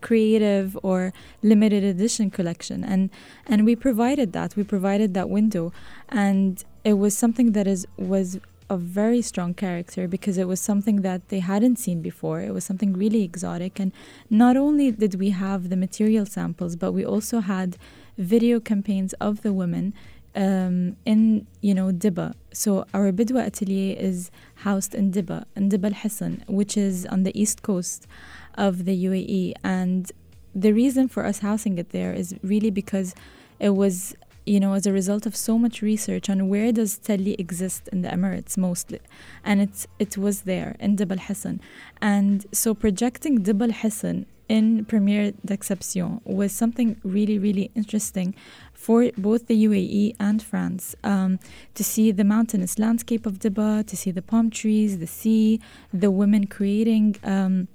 creative 0.00 0.76
or 0.82 1.12
limited 1.42 1.82
edition 1.84 2.30
collection. 2.30 2.84
And 2.84 3.10
and 3.46 3.64
we 3.64 3.74
provided 3.76 4.32
that. 4.32 4.56
We 4.56 4.64
provided 4.64 5.14
that 5.14 5.30
window. 5.30 5.72
And 6.08 6.62
it 6.84 6.94
was 6.94 7.16
something 7.16 7.52
that 7.52 7.66
is 7.66 7.86
was 7.96 8.38
a 8.72 8.76
very 8.76 9.22
strong 9.22 9.52
character 9.54 10.08
because 10.08 10.36
it 10.38 10.48
was 10.48 10.60
something 10.60 11.02
that 11.02 11.28
they 11.28 11.40
hadn't 11.40 11.76
seen 11.76 12.00
before 12.00 12.40
it 12.40 12.52
was 12.52 12.64
something 12.64 12.92
really 12.94 13.22
exotic 13.22 13.78
and 13.78 13.92
not 14.30 14.56
only 14.56 14.90
did 14.90 15.14
we 15.22 15.30
have 15.30 15.68
the 15.68 15.76
material 15.76 16.26
samples 16.26 16.74
but 16.76 16.92
we 16.92 17.04
also 17.04 17.40
had 17.40 17.76
video 18.16 18.60
campaigns 18.60 19.12
of 19.14 19.42
the 19.42 19.52
women 19.52 19.92
um, 20.34 20.96
in 21.04 21.46
you 21.60 21.74
know 21.74 21.90
Diba. 21.92 22.34
So 22.52 22.86
our 22.94 23.12
Bidwa 23.12 23.46
atelier 23.46 23.96
is 23.98 24.30
housed 24.56 24.94
in 24.94 25.12
Diba, 25.12 25.44
in 25.56 25.68
Diba 25.68 25.86
Al 25.86 25.94
Hassan, 25.94 26.44
which 26.48 26.76
is 26.76 27.06
on 27.06 27.22
the 27.22 27.38
east 27.38 27.62
coast 27.62 28.06
of 28.54 28.84
the 28.84 29.04
UAE. 29.04 29.54
And 29.62 30.10
the 30.54 30.72
reason 30.72 31.08
for 31.08 31.24
us 31.24 31.40
housing 31.40 31.78
it 31.78 31.90
there 31.90 32.12
is 32.12 32.34
really 32.42 32.70
because 32.70 33.14
it 33.58 33.70
was 33.70 34.14
you 34.44 34.58
know 34.58 34.72
as 34.74 34.86
a 34.86 34.92
result 34.92 35.26
of 35.26 35.36
so 35.36 35.58
much 35.58 35.82
research 35.82 36.28
on 36.28 36.48
where 36.48 36.72
does 36.72 36.98
Telli 36.98 37.38
exist 37.38 37.88
in 37.92 38.02
the 38.02 38.08
Emirates 38.08 38.56
mostly 38.56 39.00
and 39.44 39.60
it's 39.60 39.86
it 39.98 40.16
was 40.16 40.42
there 40.42 40.76
in 40.80 40.96
Dib 40.96 41.12
Al 41.12 41.18
Hassan 41.18 41.60
and 42.00 42.46
so 42.52 42.74
projecting 42.74 43.42
Dib 43.42 43.62
Al 43.62 43.72
Hassan 43.72 44.26
in 44.48 44.84
Premier 44.84 45.32
d'Exception 45.44 46.20
was 46.24 46.52
something 46.52 46.96
really 47.04 47.38
really 47.38 47.70
interesting 47.74 48.34
for 48.82 49.10
both 49.16 49.46
the 49.46 49.64
UAE 49.64 50.16
and 50.18 50.42
France 50.42 50.96
um, 51.04 51.38
to 51.74 51.84
see 51.84 52.10
the 52.10 52.24
mountainous 52.24 52.80
landscape 52.80 53.26
of 53.26 53.38
Diba, 53.38 53.86
to 53.86 53.96
see 53.96 54.10
the 54.10 54.22
palm 54.22 54.50
trees, 54.50 54.98
the 54.98 55.06
sea, 55.06 55.60
the 55.92 56.10
women 56.10 56.48
creating 56.48 57.14
um, 57.22 57.68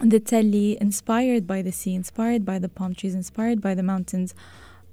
the 0.00 0.20
telli, 0.20 0.76
inspired 0.78 1.46
by 1.46 1.60
the 1.60 1.70
sea, 1.70 1.94
inspired 1.94 2.46
by 2.46 2.58
the 2.58 2.68
palm 2.68 2.94
trees, 2.94 3.14
inspired 3.14 3.60
by 3.60 3.74
the 3.74 3.82
mountains. 3.82 4.34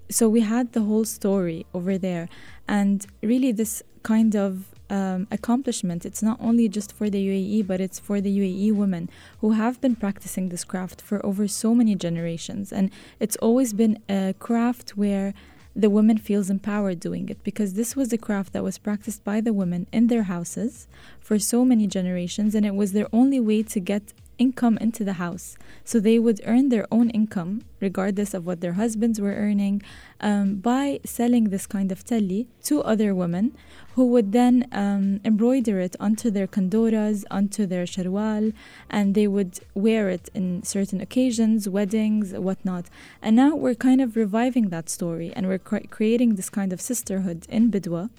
So 0.09 0.29
we 0.29 0.41
had 0.41 0.73
the 0.73 0.81
whole 0.81 1.05
story 1.05 1.65
over 1.73 1.97
there, 1.97 2.29
and 2.67 3.05
really 3.21 3.51
this 3.51 3.81
kind 4.03 4.35
of 4.35 4.75
um, 4.89 5.27
accomplishment. 5.31 6.05
It's 6.05 6.21
not 6.21 6.37
only 6.39 6.69
just 6.69 6.93
for 6.93 7.09
the 7.09 7.27
UAE, 7.27 7.65
but 7.65 7.81
it's 7.81 7.99
for 7.99 8.21
the 8.21 8.37
UAE 8.37 8.75
women 8.75 9.09
who 9.41 9.51
have 9.51 9.81
been 9.81 9.95
practicing 9.95 10.49
this 10.49 10.63
craft 10.63 11.01
for 11.01 11.25
over 11.25 11.47
so 11.47 11.73
many 11.73 11.95
generations, 11.95 12.71
and 12.71 12.91
it's 13.19 13.35
always 13.37 13.73
been 13.73 13.99
a 14.07 14.35
craft 14.39 14.91
where 14.91 15.33
the 15.75 15.89
woman 15.89 16.17
feels 16.17 16.49
empowered 16.49 17.01
doing 17.01 17.27
it 17.27 17.43
because 17.43 17.73
this 17.73 17.97
was 17.97 18.13
a 18.13 18.17
craft 18.17 18.53
that 18.53 18.63
was 18.63 18.77
practiced 18.77 19.23
by 19.25 19.41
the 19.41 19.51
women 19.51 19.87
in 19.91 20.07
their 20.07 20.23
houses 20.23 20.87
for 21.19 21.37
so 21.37 21.65
many 21.65 21.85
generations, 21.87 22.55
and 22.55 22.65
it 22.65 22.75
was 22.75 22.93
their 22.93 23.07
only 23.11 23.39
way 23.39 23.61
to 23.63 23.79
get 23.79 24.13
income 24.37 24.77
into 24.79 25.03
the 25.03 25.13
house. 25.13 25.57
So 25.83 25.99
they 25.99 26.19
would 26.19 26.41
earn 26.45 26.69
their 26.69 26.87
own 26.91 27.09
income, 27.09 27.63
regardless 27.79 28.33
of 28.33 28.45
what 28.45 28.61
their 28.61 28.73
husbands 28.73 29.19
were 29.19 29.33
earning, 29.33 29.81
um, 30.21 30.55
by 30.55 30.99
selling 31.05 31.45
this 31.45 31.67
kind 31.67 31.91
of 31.91 32.03
telli 32.03 32.47
to 32.63 32.81
other 32.81 33.13
women 33.13 33.55
who 33.95 34.05
would 34.07 34.33
then 34.33 34.67
um, 34.71 35.21
embroider 35.23 35.79
it 35.79 35.95
onto 35.99 36.29
their 36.29 36.47
kandoras, 36.47 37.23
onto 37.31 37.65
their 37.65 37.85
sharwal, 37.85 38.53
and 38.89 39.15
they 39.15 39.27
would 39.27 39.59
wear 39.73 40.09
it 40.09 40.29
in 40.33 40.63
certain 40.63 40.99
occasions, 40.99 41.69
weddings, 41.69 42.33
whatnot. 42.33 42.85
And 43.21 43.35
now 43.35 43.55
we're 43.55 43.75
kind 43.75 44.01
of 44.01 44.17
reviving 44.17 44.69
that 44.69 44.89
story 44.89 45.31
and 45.33 45.47
we're 45.47 45.59
cre- 45.59 45.87
creating 45.89 46.35
this 46.35 46.49
kind 46.49 46.73
of 46.73 46.81
sisterhood 46.81 47.45
in 47.49 47.71
Bidwa 47.71 48.09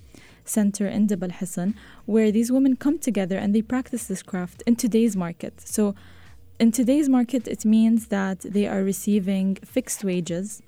center 0.49 0.87
in 0.87 1.07
Dib 1.07 1.23
Al 1.23 1.31
Hassan, 1.31 1.75
where 2.05 2.31
these 2.31 2.51
women 2.53 2.77
come 2.77 2.99
together 2.99 3.37
and 3.37 3.55
they 3.55 3.63
practice 3.63 4.07
this 4.07 4.23
craft 4.23 4.63
in 4.67 4.77
today's 4.77 5.17
market. 5.17 5.61
So, 5.61 5.95
in 6.59 6.73
today's 6.73 7.09
market, 7.09 7.47
it 7.47 7.65
means 7.67 8.07
that 8.07 8.41
they 8.41 8.67
are 8.67 8.83
receiving 8.83 9.57
fixed 9.57 10.03
wages 10.03 10.63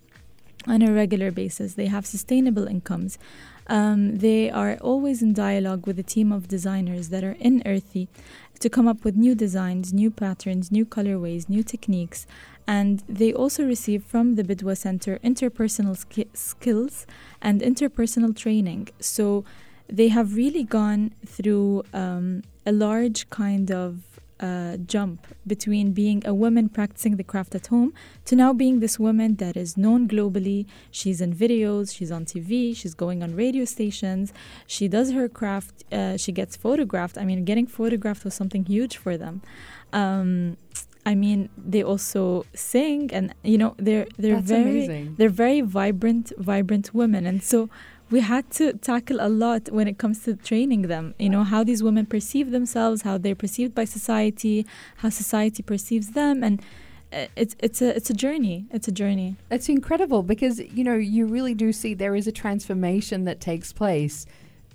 on 0.67 0.83
a 0.83 0.93
regular 0.93 1.31
basis. 1.31 1.75
They 1.75 1.87
have 1.87 2.05
sustainable 2.05 2.67
incomes. 2.67 3.19
Um, 3.69 4.17
they 4.17 4.51
are 4.51 4.77
always 4.81 5.23
in 5.23 5.33
dialogue 5.33 5.87
with 5.87 5.99
a 5.99 6.03
team 6.03 6.33
of 6.33 6.49
designers 6.49 7.11
that 7.11 7.25
are 7.25 7.37
in 7.39 7.63
Irthi 7.63 8.09
to 8.61 8.69
come 8.69 8.89
up 8.89 9.05
with 9.05 9.15
new 9.15 9.35
designs, 9.35 9.93
new 9.93 10.11
patterns, 10.11 10.73
new 10.73 10.85
colorways, 10.85 11.49
new 11.49 11.63
techniques. 11.63 12.27
And 12.67 13.03
they 13.09 13.33
also 13.33 13.65
receive 13.65 14.05
from 14.05 14.35
the 14.35 14.43
Bidwa 14.43 14.77
Center 14.77 15.19
interpersonal 15.23 15.97
sk- 15.97 16.35
skills 16.35 17.07
and 17.41 17.61
interpersonal 17.61 18.37
training. 18.37 18.89
So 19.01 19.45
they 19.89 20.09
have 20.09 20.37
really 20.37 20.65
gone 20.65 21.13
through 21.27 21.83
um, 21.93 22.43
a 22.67 22.73
large 22.73 23.29
kind 23.31 23.71
of 23.71 24.03
uh, 24.41 24.77
jump 24.87 25.27
between 25.47 25.93
being 25.93 26.23
a 26.25 26.33
woman 26.33 26.69
practicing 26.69 27.17
the 27.17 27.25
craft 27.25 27.55
at 27.55 27.67
home 27.69 27.93
to 28.25 28.37
now 28.37 28.53
being 28.53 28.81
this 28.81 28.99
woman 28.99 29.37
that 29.37 29.57
is 29.57 29.77
known 29.77 30.07
globally. 30.07 30.67
She's 30.91 31.21
in 31.21 31.35
videos, 31.35 31.95
she's 31.97 32.13
on 32.13 32.25
TV, 32.25 32.77
she's 32.77 32.95
going 32.95 33.23
on 33.23 33.35
radio 33.35 33.65
stations, 33.65 34.33
she 34.67 34.87
does 34.87 35.11
her 35.13 35.29
craft, 35.29 35.85
uh, 35.93 36.17
she 36.17 36.33
gets 36.33 36.57
photographed. 36.57 37.19
I 37.19 37.25
mean, 37.25 37.45
getting 37.45 37.67
photographed 37.67 38.25
was 38.25 38.35
something 38.35 38.65
huge 38.65 38.97
for 38.97 39.17
them. 39.17 39.43
Um, 39.93 40.57
I 41.07 41.15
mean, 41.15 41.49
they 41.57 41.83
also 41.83 42.45
sing, 42.55 43.11
and 43.13 43.35
you 43.43 43.57
know, 43.57 43.75
they're 43.79 44.07
they're 44.19 44.37
That's 44.37 44.49
very 44.51 44.85
amazing. 44.85 45.15
they're 45.17 45.31
very 45.31 45.63
vibrant, 45.63 46.33
vibrant 46.37 46.93
women, 46.93 47.27
and 47.27 47.43
so 47.43 47.71
we 48.11 48.21
had 48.21 48.51
to 48.53 48.73
tackle 48.75 49.19
a 49.21 49.29
lot 49.29 49.71
when 49.71 49.87
it 49.87 49.99
comes 49.99 50.25
to 50.25 50.35
training 50.35 50.83
them. 50.83 51.15
You 51.19 51.29
know 51.29 51.45
how 51.45 51.63
these 51.65 51.83
women 51.83 52.07
perceive 52.07 52.51
themselves, 52.51 53.03
how 53.03 53.19
they're 53.19 53.35
perceived 53.35 53.75
by 53.75 53.85
society, 53.85 54.67
how 54.99 55.11
society 55.11 55.63
perceives 55.63 56.11
them, 56.13 56.43
and 56.43 56.63
uh, 57.13 57.27
it's 57.37 57.55
it's 57.59 57.83
a 57.83 57.95
it's 57.97 58.11
a 58.11 58.15
journey. 58.15 58.67
It's 58.71 58.89
a 58.89 58.93
journey. 58.93 59.37
It's 59.51 59.69
incredible 59.69 60.23
because 60.23 60.59
you 60.59 60.85
know 60.85 60.95
you 60.95 61.27
really 61.27 61.55
do 61.55 61.73
see 61.73 61.95
there 61.95 62.15
is 62.15 62.27
a 62.27 62.33
transformation 62.33 63.25
that 63.25 63.41
takes 63.41 63.73
place 63.73 64.27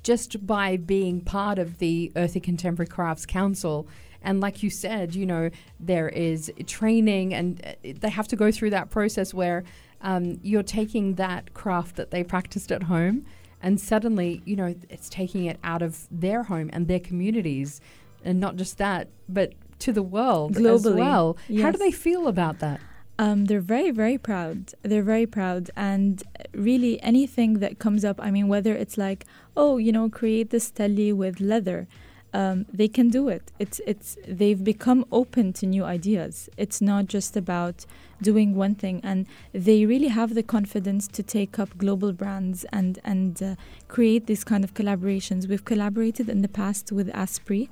just 0.04 0.46
by 0.46 0.78
being 0.78 1.22
part 1.22 1.58
of 1.58 1.78
the 1.80 2.12
Irthi 2.16 2.44
Contemporary 2.44 2.88
Crafts 2.88 3.26
Council. 3.26 3.88
And 4.26 4.40
like 4.40 4.64
you 4.64 4.70
said, 4.70 5.16
you 5.16 5.26
know, 5.26 5.50
there 5.80 6.08
is 6.08 6.52
training, 6.66 7.34
and 7.34 7.62
uh, 7.66 7.94
they 8.00 8.10
have 8.10 8.28
to 8.30 8.36
go 8.36 8.52
through 8.52 8.70
that 8.72 8.90
process 8.90 9.34
where 9.34 9.64
um, 10.04 10.40
you're 10.44 10.64
taking 10.64 11.16
that 11.16 11.54
craft 11.54 11.96
that 11.96 12.12
they 12.12 12.24
practiced 12.24 12.72
at 12.72 12.84
home, 12.84 13.26
and 13.62 13.80
suddenly, 13.80 14.42
you 14.46 14.56
know, 14.56 14.76
it's 14.90 15.10
taking 15.10 15.46
it 15.46 15.58
out 15.64 15.82
of 15.82 16.08
their 16.12 16.44
home 16.44 16.70
and 16.74 16.88
their 16.88 17.00
communities, 17.00 17.82
and 18.24 18.40
not 18.40 18.56
just 18.58 18.78
that, 18.78 19.08
but 19.28 19.54
to 19.80 19.92
the 19.92 20.04
world 20.04 20.56
Globally, 20.56 20.76
as 20.76 20.88
well. 20.88 21.38
How 21.62 21.72
do 21.72 21.78
they 21.78 21.92
feel 21.92 22.28
about 22.28 22.60
that? 22.60 22.80
Um, 23.20 23.46
they're 23.46 23.62
very, 23.62 23.92
very 23.92 24.18
proud. 24.18 24.74
They're 24.82 25.04
very 25.04 25.26
proud. 25.26 25.70
And 25.76 26.24
really, 26.54 27.02
anything 27.02 27.60
that 27.60 27.80
comes 27.80 28.04
up, 28.04 28.20
I 28.22 28.32
mean, 28.32 28.48
whether 28.48 28.74
it's 28.74 28.98
like, 28.98 29.26
oh, 29.56 29.78
you 29.78 29.92
know, 29.92 30.10
create 30.10 30.50
this 30.50 30.72
telli 30.72 31.14
with 31.14 31.40
leather, 31.40 31.88
um, 32.34 32.66
they 32.74 32.88
can 32.88 33.10
do 33.10 33.30
it. 33.30 33.52
It's, 33.60 33.80
it's, 33.86 34.18
they've 34.28 34.64
become 34.64 35.06
open 35.12 35.54
to 35.54 35.68
new 35.68 35.84
ideas. 35.84 36.50
It's 36.58 36.82
not 36.82 37.06
just 37.06 37.38
about 37.38 37.86
doing 38.22 38.56
one 38.56 38.76
thing. 38.76 39.00
And 39.04 39.28
they 39.54 39.86
really 39.86 40.08
have 40.08 40.34
the 40.34 40.44
confidence 40.44 41.08
to 41.10 41.24
take 41.24 41.60
up 41.60 41.78
global 41.78 42.12
brands 42.12 42.66
and, 42.74 43.00
and 43.04 43.42
uh, 43.42 43.56
create 43.88 44.26
these 44.26 44.44
kind 44.44 44.64
of 44.64 44.74
collaborations. 44.74 45.48
We've 45.48 45.66
collaborated 45.66 46.28
in 46.28 46.42
the 46.42 46.48
past 46.48 46.92
with 46.92 47.10
Asprey, 47.14 47.70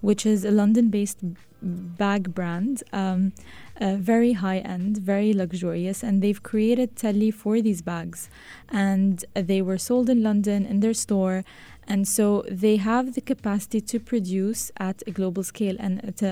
which 0.00 0.24
is 0.24 0.44
a 0.44 0.50
London 0.50 0.88
based 0.88 1.18
bag 1.62 2.34
brand. 2.34 2.82
Um, 2.92 3.32
uh, 3.80 3.96
very 3.96 4.34
high 4.34 4.58
end, 4.58 4.98
very 4.98 5.32
luxurious, 5.32 6.02
and 6.02 6.22
they've 6.22 6.42
created 6.42 6.96
telli 6.96 7.32
for 7.32 7.60
these 7.60 7.82
bags, 7.82 8.30
and 8.70 9.24
they 9.34 9.60
were 9.60 9.76
sold 9.76 10.08
in 10.08 10.22
London 10.22 10.64
in 10.64 10.80
their 10.80 10.94
store, 10.94 11.44
and 11.86 12.06
so 12.08 12.44
they 12.50 12.76
have 12.76 13.14
the 13.14 13.20
capacity 13.20 13.80
to 13.80 13.98
produce 14.00 14.70
at 14.78 15.02
a 15.06 15.10
global 15.10 15.42
scale 15.42 15.76
and 15.78 16.16
to, 16.16 16.28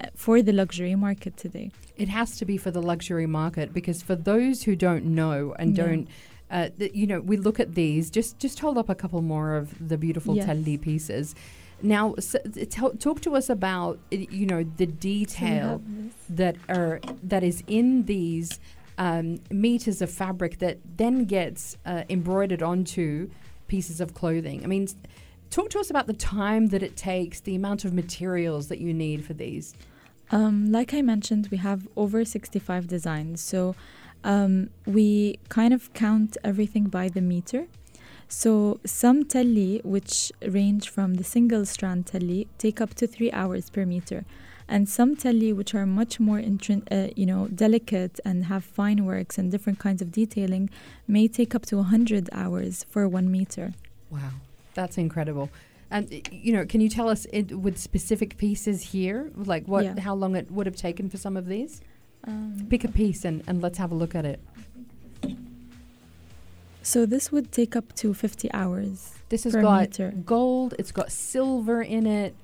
uh, 0.00 0.06
for 0.14 0.42
the 0.42 0.52
luxury 0.52 0.94
market 0.94 1.36
today. 1.36 1.70
It 1.96 2.08
has 2.08 2.36
to 2.38 2.44
be 2.44 2.56
for 2.56 2.70
the 2.70 2.82
luxury 2.82 3.26
market 3.26 3.72
because 3.72 4.02
for 4.02 4.14
those 4.16 4.64
who 4.64 4.74
don't 4.76 5.04
know 5.20 5.54
and 5.58 5.68
Yeah. 5.76 5.82
don't, 5.84 6.08
uh, 6.50 6.68
th- 6.78 6.94
you 6.94 7.06
know, 7.06 7.20
we 7.20 7.36
look 7.36 7.58
at 7.60 7.74
these. 7.74 8.10
Just 8.10 8.38
just 8.38 8.60
hold 8.60 8.76
up 8.78 8.88
a 8.88 8.94
couple 8.94 9.20
more 9.22 9.56
of 9.56 9.66
the 9.90 9.98
beautiful 9.98 10.34
Yes. 10.36 10.46
telli 10.46 10.76
pieces. 10.80 11.34
Now, 11.82 12.14
s 12.14 12.34
tell 12.70 12.90
talk 13.06 13.20
to 13.26 13.30
us 13.36 13.48
about 13.58 13.94
uh, 14.12 14.16
you 14.40 14.46
know 14.46 14.62
the 14.82 14.86
detail 14.86 15.80
that 16.40 16.56
are 16.68 17.00
that 17.32 17.42
is 17.50 17.62
in 17.66 17.86
these 18.04 18.48
um, 19.06 19.38
meters 19.50 20.02
of 20.02 20.10
fabric 20.10 20.58
that 20.58 20.76
then 20.96 21.24
gets 21.24 21.76
uh, 21.86 22.02
embroidered 22.16 22.62
onto 22.62 23.30
pieces 23.68 24.00
of 24.00 24.14
clothing. 24.14 24.64
I 24.64 24.66
mean, 24.66 24.88
talk 25.50 25.70
to 25.70 25.78
us 25.78 25.90
about 25.90 26.06
the 26.06 26.12
time 26.12 26.66
that 26.68 26.82
it 26.82 26.96
takes, 26.96 27.40
the 27.40 27.54
amount 27.54 27.84
of 27.84 27.92
materials 27.92 28.68
that 28.68 28.78
you 28.78 28.92
need 28.92 29.24
for 29.24 29.34
these. 29.34 29.74
Um, 30.30 30.70
like 30.72 30.92
I 30.92 31.02
mentioned, 31.02 31.48
we 31.50 31.58
have 31.58 31.88
over 31.96 32.24
65 32.24 32.86
designs. 32.86 33.40
So 33.40 33.74
um, 34.24 34.70
we 34.86 35.38
kind 35.48 35.72
of 35.72 35.92
count 35.94 36.36
everything 36.44 36.84
by 36.84 37.08
the 37.08 37.20
meter. 37.20 37.66
So 38.28 38.78
some 38.84 39.24
telli, 39.24 39.82
which 39.84 40.32
range 40.46 40.90
from 40.90 41.14
the 41.14 41.24
single 41.24 41.64
strand 41.64 42.06
telly, 42.06 42.46
take 42.58 42.80
up 42.80 42.94
to 42.94 43.06
three 43.06 43.32
hours 43.32 43.70
per 43.70 43.86
meter. 43.86 44.24
And 44.68 44.86
some 44.88 45.16
telli, 45.16 45.54
which 45.56 45.74
are 45.74 45.86
much 45.86 46.20
more 46.20 46.38
uh, 46.40 47.08
you 47.16 47.24
know, 47.24 47.48
delicate 47.48 48.20
and 48.24 48.44
have 48.46 48.64
fine 48.64 49.06
works 49.06 49.38
and 49.38 49.50
different 49.50 49.78
kinds 49.78 50.02
of 50.02 50.12
detailing, 50.12 50.68
may 51.06 51.26
take 51.26 51.54
up 51.54 51.64
to 51.66 51.76
100 51.76 52.28
hours 52.32 52.84
for 52.90 53.08
one 53.08 53.30
meter. 53.32 53.72
Wow, 54.10 54.32
that's 54.74 54.98
incredible. 54.98 55.48
And 55.90 56.12
you 56.30 56.52
know, 56.52 56.66
can 56.66 56.82
you 56.82 56.90
tell 56.90 57.08
us 57.08 57.26
it, 57.32 57.52
with 57.58 57.78
specific 57.78 58.36
pieces 58.36 58.82
here, 58.92 59.30
like 59.36 59.66
what, 59.66 59.84
Yeah. 59.84 60.00
how 60.00 60.14
long 60.14 60.36
it 60.36 60.50
would 60.50 60.66
have 60.66 60.76
taken 60.76 61.08
for 61.08 61.16
some 61.16 61.34
of 61.34 61.46
these? 61.46 61.80
Um, 62.24 62.66
Pick 62.68 62.84
a 62.84 62.88
piece 62.88 63.24
and, 63.24 63.42
and 63.46 63.62
let's 63.62 63.78
have 63.78 63.90
a 63.90 63.94
look 63.94 64.14
at 64.14 64.26
it. 64.26 64.38
so 66.82 67.06
this 67.06 67.30
would 67.32 67.52
take 67.52 67.74
up 67.76 67.94
to 67.96 68.12
50 68.14 68.52
hours. 68.52 69.14
This 69.30 69.44
has 69.44 69.54
got 69.54 69.80
meter. 69.80 70.12
gold, 70.24 70.74
it's 70.78 70.92
got 70.92 71.10
silver 71.12 71.80
in 71.82 72.06
it, 72.06 72.34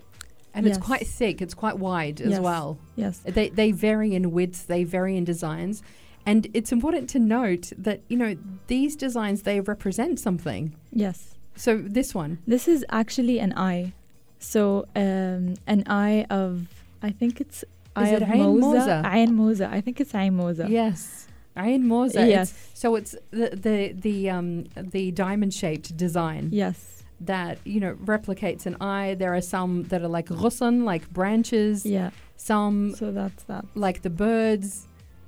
and 0.55 0.67
it's 0.67 0.79
quite 0.79 1.07
thick. 1.07 1.43
It's 1.43 1.55
quite 1.55 1.79
wide 1.79 2.21
as 2.21 2.31
Yes. 2.31 2.41
well. 2.41 2.79
Yes. 2.97 3.19
They 3.25 3.49
they 3.51 3.71
vary 3.73 4.15
in 4.15 4.31
width, 4.33 4.67
they 4.67 4.85
vary 4.85 5.17
in 5.17 5.25
designs, 5.25 5.83
and 6.27 6.47
it's 6.55 6.73
important 6.73 7.09
to 7.11 7.19
note 7.19 7.73
that 7.77 8.01
you 8.09 8.17
know 8.17 8.37
these 8.69 8.97
designs 8.97 9.43
they 9.43 9.61
represent 9.61 10.19
something. 10.21 10.75
Yes. 10.93 11.35
So 11.57 11.79
this 11.79 12.15
one, 12.15 12.39
This 12.47 12.67
is 12.69 12.85
actually 12.91 13.39
an 13.41 13.53
eye. 13.57 13.93
So 14.39 14.87
um, 14.97 15.55
an 15.67 15.85
eye 15.87 16.27
of 16.31 16.69
I 17.03 17.11
think 17.11 17.41
it's 17.41 17.65
eye 17.97 18.09
it 18.11 18.23
of 18.23 18.29
Ain 18.31 18.61
Moza. 18.61 19.05
Ain 19.13 19.31
Moza. 19.39 19.71
I 19.71 19.81
think 19.81 20.01
it's 20.01 20.15
Ain 20.15 20.33
Moza. 20.37 20.69
yes, 20.69 21.29
Ain 21.57 21.85
Moza. 21.85 22.17
It's- 22.17 22.29
Yes. 22.29 22.71
So 22.75 22.97
it's 22.97 23.15
the 23.31 23.51
the 23.67 23.93
the 23.99 24.31
um 24.31 24.65
the 24.77 25.11
diamond 25.13 25.55
shaped 25.55 25.97
design 25.97 26.49
Yes. 26.53 26.94
That 27.21 27.59
you 27.65 27.81
know 27.81 27.95
replicates 27.95 28.67
an 28.67 28.77
eye. 28.81 29.15
There 29.15 29.35
are 29.35 29.41
some 29.41 29.85
that 29.85 30.03
are 30.03 30.09
like 30.09 30.27
ghusn, 30.27 30.85
like 30.85 31.09
branches. 31.13 31.85
Yeah. 31.87 32.11
Some 32.37 32.95
So 32.97 33.13
that's 33.13 33.43
that. 33.45 33.65
like 33.75 34.03
the 34.03 34.11
birds. 34.11 34.87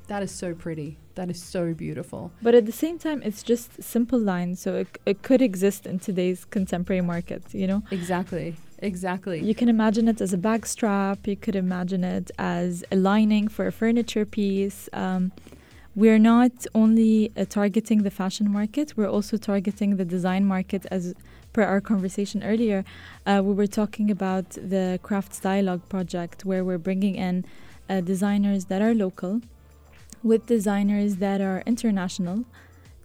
That 0.09 0.23
is 0.23 0.31
so 0.31 0.55
pretty. 0.55 0.99
That 1.17 1.31
is 1.31 1.43
so 1.43 1.75
beautiful. 1.75 2.31
But 2.43 2.55
at 2.55 2.67
the 2.67 2.73
same 2.73 2.99
time, 2.99 3.23
it's 3.25 3.43
just 3.43 3.83
simple 3.83 4.19
lines, 4.19 4.61
so 4.61 4.75
it, 4.77 4.99
it 5.07 5.23
could 5.23 5.43
exist 5.43 5.87
in 5.87 5.99
today's 5.99 6.45
contemporary 6.45 7.01
market. 7.03 7.43
You 7.53 7.67
know, 7.67 7.83
Exactly. 7.91 8.55
Exactly. 8.81 9.41
you 9.43 9.55
can 9.55 9.69
imagine 9.71 10.07
it 10.07 10.21
as 10.21 10.33
a 10.35 10.39
bag 10.39 10.67
strap. 10.67 11.27
You 11.27 11.35
could 11.37 11.57
imagine 11.57 12.05
it 12.05 12.31
as 12.39 12.85
a 12.93 12.97
lining 12.97 13.49
for 13.49 13.67
a 13.67 13.73
furniture 13.73 14.27
piece. 14.27 14.89
Um, 14.93 15.33
we're 15.97 16.19
not 16.19 16.67
only 16.75 17.33
uh, 17.37 17.45
targeting 17.47 18.03
the 18.03 18.11
fashion 18.11 18.51
market; 18.51 18.93
we're 18.97 19.09
also 19.09 19.37
targeting 19.37 19.97
the 19.97 20.05
design 20.05 20.45
market. 20.45 20.87
As 20.91 21.15
per 21.53 21.63
our 21.63 21.81
conversation 21.81 22.43
earlier, 22.45 22.85
uh, 23.25 23.41
we 23.43 23.55
were 23.55 23.67
talking 23.67 24.11
about 24.11 24.51
the 24.51 25.01
Crafts 25.03 25.41
Dialogue 25.41 25.89
project, 25.89 26.45
where 26.45 26.63
we're 26.63 26.85
bringing 26.89 27.17
in 27.17 27.45
uh, 27.89 28.03
designers 28.03 28.67
that 28.67 28.83
are 28.83 28.95
local 28.95 29.41
with 30.23 30.47
designers 30.47 31.17
that 31.17 31.41
are 31.41 31.63
international 31.67 32.45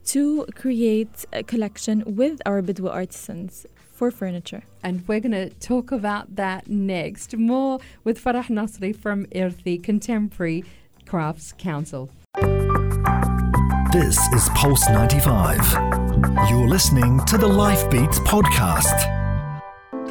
to 0.03 0.45
create 0.55 1.25
a 1.31 1.43
collection 1.43 2.03
with 2.05 2.41
our 2.45 2.61
Bidwa 2.61 2.91
artisans 2.91 3.65
for 3.93 4.11
furniture. 4.11 4.63
And 4.83 5.07
we're 5.07 5.19
going 5.19 5.31
to 5.31 5.49
talk 5.59 5.91
about 5.91 6.35
that 6.35 6.67
next. 6.67 7.37
More 7.37 7.79
with 8.03 8.21
Farah 8.21 8.47
Nasri 8.47 8.95
from 8.95 9.27
Irthi 9.27 9.81
Contemporary 9.81 10.65
Crafts 11.05 11.53
Council. 11.57 12.09
This 13.91 14.17
is 14.33 14.47
Pulse 14.55 14.87
95. 14.89 15.59
You're 16.49 16.65
listening 16.65 17.19
to 17.25 17.37
the 17.37 17.45
Life 17.45 17.89
Beats 17.89 18.19
podcast. 18.19 19.09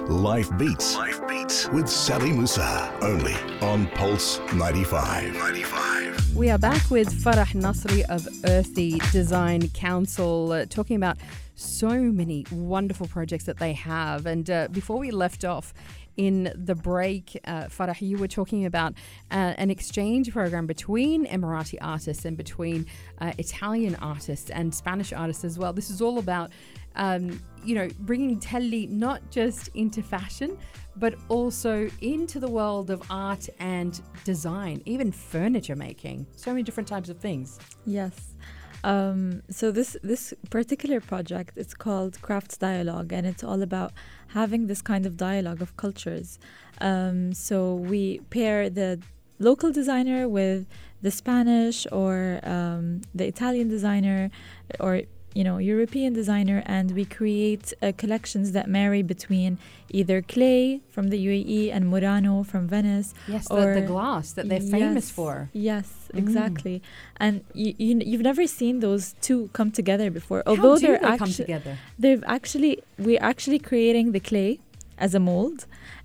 Life 0.06 0.50
Beats. 0.58 0.96
Life 0.96 1.26
Beats 1.26 1.66
with 1.70 1.88
Sally 1.88 2.30
Musa. 2.30 2.92
Only 3.00 3.32
on 3.62 3.86
Pulse 3.86 4.38
95. 4.52 5.32
95. 5.32 6.36
We 6.36 6.50
are 6.50 6.58
back 6.58 6.90
with 6.90 7.08
Farah 7.24 7.46
Nasri 7.54 8.02
of 8.10 8.20
Irthi 8.42 9.00
Design 9.12 9.70
Council, 9.70 10.52
uh, 10.52 10.66
talking 10.66 10.96
about 10.96 11.16
so 11.54 11.88
many 11.88 12.44
wonderful 12.52 13.06
projects 13.06 13.44
that 13.44 13.58
they 13.58 13.72
have. 13.72 14.26
And 14.26 14.50
uh, 14.50 14.68
before 14.68 14.98
we 14.98 15.10
left 15.10 15.42
off 15.42 15.72
in 16.16 16.52
the 16.54 16.74
break, 16.74 17.38
uh, 17.44 17.64
Farah, 17.64 18.00
you 18.00 18.18
were 18.18 18.28
talking 18.28 18.66
about 18.66 18.94
uh, 19.30 19.54
an 19.56 19.70
exchange 19.70 20.32
program 20.32 20.66
between 20.66 21.26
Emirati 21.26 21.78
artists 21.80 22.24
and 22.24 22.36
between 22.36 22.86
uh, 23.20 23.32
Italian 23.38 23.94
artists 23.96 24.50
and 24.50 24.74
Spanish 24.74 25.12
artists 25.12 25.44
as 25.44 25.58
well. 25.58 25.72
This 25.72 25.90
is 25.90 26.00
all 26.00 26.18
about, 26.18 26.50
um, 26.96 27.40
you 27.64 27.74
know, 27.74 27.88
bringing 28.00 28.38
telli 28.38 28.88
not 28.88 29.30
just 29.30 29.68
into 29.74 30.02
fashion, 30.02 30.58
but 30.96 31.14
also 31.28 31.88
into 32.00 32.40
the 32.40 32.48
world 32.48 32.90
of 32.90 33.02
art 33.10 33.48
and 33.58 34.00
design, 34.24 34.82
even 34.84 35.12
furniture 35.12 35.76
making. 35.76 36.26
So 36.36 36.50
many 36.50 36.62
different 36.62 36.88
types 36.88 37.08
of 37.08 37.18
things. 37.18 37.58
Yes. 37.86 38.34
Um, 38.82 39.42
so 39.50 39.70
this 39.70 39.96
this 40.02 40.32
particular 40.48 41.00
project 41.00 41.52
it's 41.56 41.74
called 41.74 42.20
Crafts 42.22 42.56
Dialogue, 42.56 43.12
and 43.12 43.26
it's 43.26 43.44
all 43.44 43.62
about 43.62 43.92
having 44.28 44.66
this 44.66 44.82
kind 44.82 45.06
of 45.06 45.16
dialogue 45.16 45.60
of 45.60 45.76
cultures. 45.76 46.38
Um, 46.80 47.34
so 47.34 47.74
we 47.74 48.20
pair 48.30 48.70
the 48.70 49.00
local 49.38 49.70
designer 49.72 50.28
with 50.28 50.66
the 51.02 51.10
Spanish 51.10 51.86
or 51.90 52.40
um, 52.42 53.02
the 53.14 53.26
Italian 53.26 53.68
designer, 53.68 54.30
or 54.78 55.02
you 55.34 55.44
know 55.44 55.58
European 55.58 56.12
designer, 56.12 56.62
and 56.66 56.90
we 56.92 57.04
create 57.04 57.72
uh, 57.82 57.92
collections 57.96 58.52
that 58.52 58.68
marry 58.68 59.02
between 59.02 59.58
either 59.90 60.22
clay 60.22 60.80
from 60.90 61.08
the 61.08 61.18
UAE 61.28 61.72
and 61.74 61.82
Murano 61.90 62.42
from 62.42 62.66
Venice. 62.68 63.14
Yes, 63.28 63.46
the, 63.48 63.54
or 63.54 63.74
the 63.74 63.86
glass 63.92 64.32
that 64.32 64.48
they're 64.48 64.60
famous 64.60 65.10
for. 65.10 65.48
Yes, 65.52 65.86
Mm. 66.12 66.18
exactly. 66.18 66.76
And 67.24 67.34
you, 67.54 67.74
you 67.78 68.00
you've 68.10 68.26
never 68.32 68.46
seen 68.46 68.80
those 68.80 69.14
two 69.26 69.48
come 69.52 69.70
together 69.70 70.10
before. 70.10 70.42
How 70.44 70.50
Although 70.52 70.76
do 70.78 70.86
they're 70.86 70.98
they 70.98 71.16
come 71.24 71.32
together? 71.42 71.72
they've 72.02 72.24
actually 72.36 72.72
we're 72.98 73.22
actually 73.32 73.60
creating 73.70 74.06
the 74.16 74.20
clay 74.30 74.58
as 74.98 75.14
a 75.14 75.20
mold, 75.20 75.58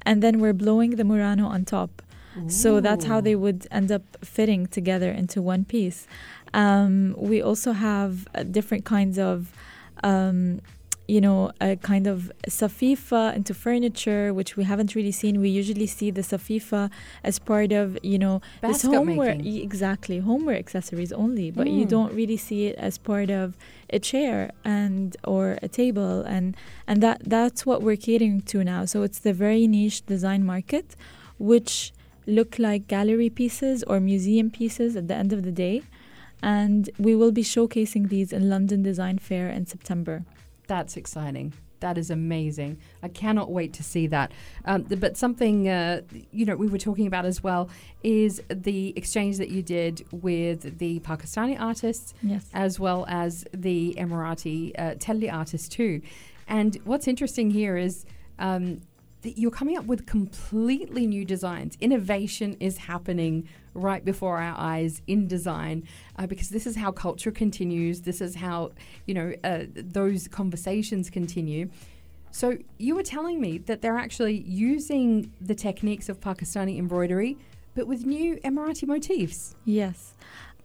and 0.08 0.22
then 0.24 0.40
we're 0.42 0.54
blowing 0.66 0.92
the 1.00 1.04
Murano 1.04 1.46
on 1.48 1.66
top. 1.66 1.92
So 2.48 2.82
that's 2.82 3.06
how 3.06 3.22
they 3.22 3.34
would 3.34 3.66
end 3.72 3.90
up 3.98 4.02
fitting 4.22 4.68
together 4.68 5.10
into 5.10 5.42
one 5.42 5.64
piece. 5.64 6.06
Um, 6.64 7.16
we 7.32 7.38
also 7.50 7.72
have 7.90 8.12
uh, 8.34 8.44
different 8.58 8.84
kinds 8.96 9.18
of, 9.32 9.38
um, 10.12 10.40
you 11.14 11.22
know, 11.26 11.52
a 11.70 11.76
kind 11.92 12.06
of 12.14 12.18
safifa 12.60 13.24
into 13.38 13.54
furniture, 13.54 14.34
which 14.40 14.52
we 14.58 14.64
haven't 14.72 14.92
really 14.98 15.12
seen. 15.22 15.34
We 15.48 15.50
usually 15.62 15.86
see 16.00 16.10
the 16.20 16.22
safifa 16.34 16.84
as 17.30 17.36
part 17.52 17.72
of, 17.82 17.86
you 18.12 18.18
know, 18.24 18.36
this 18.62 18.82
homeware. 18.94 19.36
making. 19.36 19.62
Exactly, 19.70 20.18
homeware 20.30 20.58
accessories 20.66 21.12
only, 21.24 21.48
but 21.60 21.68
you 21.78 21.84
Mm. 21.86 21.90
don't 21.96 22.14
really 22.22 22.40
see 22.48 22.62
it 22.70 22.76
as 22.88 22.94
part 23.12 23.30
of 23.42 23.48
a 23.98 24.00
chair 24.10 24.38
and 24.64 25.06
or 25.34 25.44
a 25.68 25.70
table, 25.82 26.16
and 26.36 26.46
and 26.90 26.98
that 27.06 27.18
that's 27.36 27.62
what 27.70 27.80
we're 27.86 28.02
catering 28.10 28.38
to 28.52 28.58
now. 28.74 28.82
So 28.92 28.98
it's 29.08 29.20
the 29.28 29.34
very 29.46 29.64
niche 29.78 30.00
design 30.14 30.42
market, 30.54 30.88
which 31.52 31.74
look 32.38 32.52
like 32.68 32.82
gallery 32.88 33.30
pieces 33.42 33.78
or 33.90 33.96
museum 34.00 34.48
pieces 34.60 34.90
at 35.00 35.06
the 35.10 35.16
end 35.24 35.32
of 35.38 35.42
the 35.48 35.52
day. 35.68 35.78
And 36.46 36.90
we 37.00 37.14
will 37.16 37.32
be 37.32 37.42
showcasing 37.44 38.10
these 38.10 38.32
in 38.32 38.50
London 38.50 38.84
Design 38.84 39.18
Fair 39.18 39.50
in 39.50 39.66
September. 39.66 40.24
That's 40.68 40.96
exciting. 40.96 41.54
That 41.80 41.98
is 41.98 42.10
amazing. 42.10 42.78
I 43.04 43.10
cannot 43.10 43.52
wait 43.52 43.72
to 43.74 43.84
see 43.84 44.06
that. 44.08 44.32
Um, 44.64 44.84
but 44.84 45.18
something 45.18 45.68
uh, 45.68 46.02
you 46.32 46.46
know 46.46 46.56
we 46.56 46.68
were 46.68 46.78
talking 46.90 47.08
about 47.08 47.26
as 47.26 47.44
well 47.44 47.64
is 48.04 48.42
the 48.70 48.94
exchange 48.96 49.38
that 49.42 49.50
you 49.50 49.62
did 49.62 50.06
with 50.12 50.78
the 50.80 51.00
Pakistani 51.02 51.60
artists 51.60 52.14
Yes. 52.22 52.44
as 52.54 52.80
well 52.80 53.06
as 53.10 53.32
the 53.52 53.96
Emirati 53.98 54.72
uh, 54.78 54.82
Telli 55.04 55.30
artists 55.32 55.68
too. 55.68 56.02
And 56.48 56.78
what's 56.86 57.08
interesting 57.08 57.52
here 57.52 57.76
is 57.88 58.06
um, 58.40 58.82
that 59.24 59.38
you're 59.40 59.52
coming 59.62 59.78
up 59.78 59.86
with 59.86 60.06
completely 60.06 61.06
new 61.08 61.26
designs. 61.26 61.72
Innovation 61.82 62.56
is 62.60 62.78
happening 62.92 63.48
right 63.76 64.04
before 64.04 64.40
our 64.40 64.56
eyes 64.58 65.02
in 65.06 65.28
design 65.28 65.84
uh, 66.18 66.26
because 66.26 66.50
this 66.50 66.66
is 66.66 66.76
how 66.76 66.92
culture 66.92 67.32
continues. 67.32 68.02
This 68.02 68.22
is 68.22 68.36
how 68.36 68.72
you 69.06 69.14
know 69.14 69.34
uh, 69.44 69.66
those 69.76 70.28
conversations 70.28 71.10
continue. 71.10 71.70
So 72.32 72.58
you 72.78 72.96
were 72.96 73.04
telling 73.04 73.40
me 73.40 73.60
that 73.60 73.82
they're 73.82 73.98
actually 73.98 74.40
using 74.42 75.32
the 75.40 75.56
techniques 75.56 76.10
of 76.10 76.20
Pakistani 76.20 76.78
embroidery, 76.78 77.38
but 77.76 77.88
with 77.88 78.06
new 78.06 78.38
Emirati 78.38 78.86
motifs. 78.88 79.56
Yes. 79.64 80.16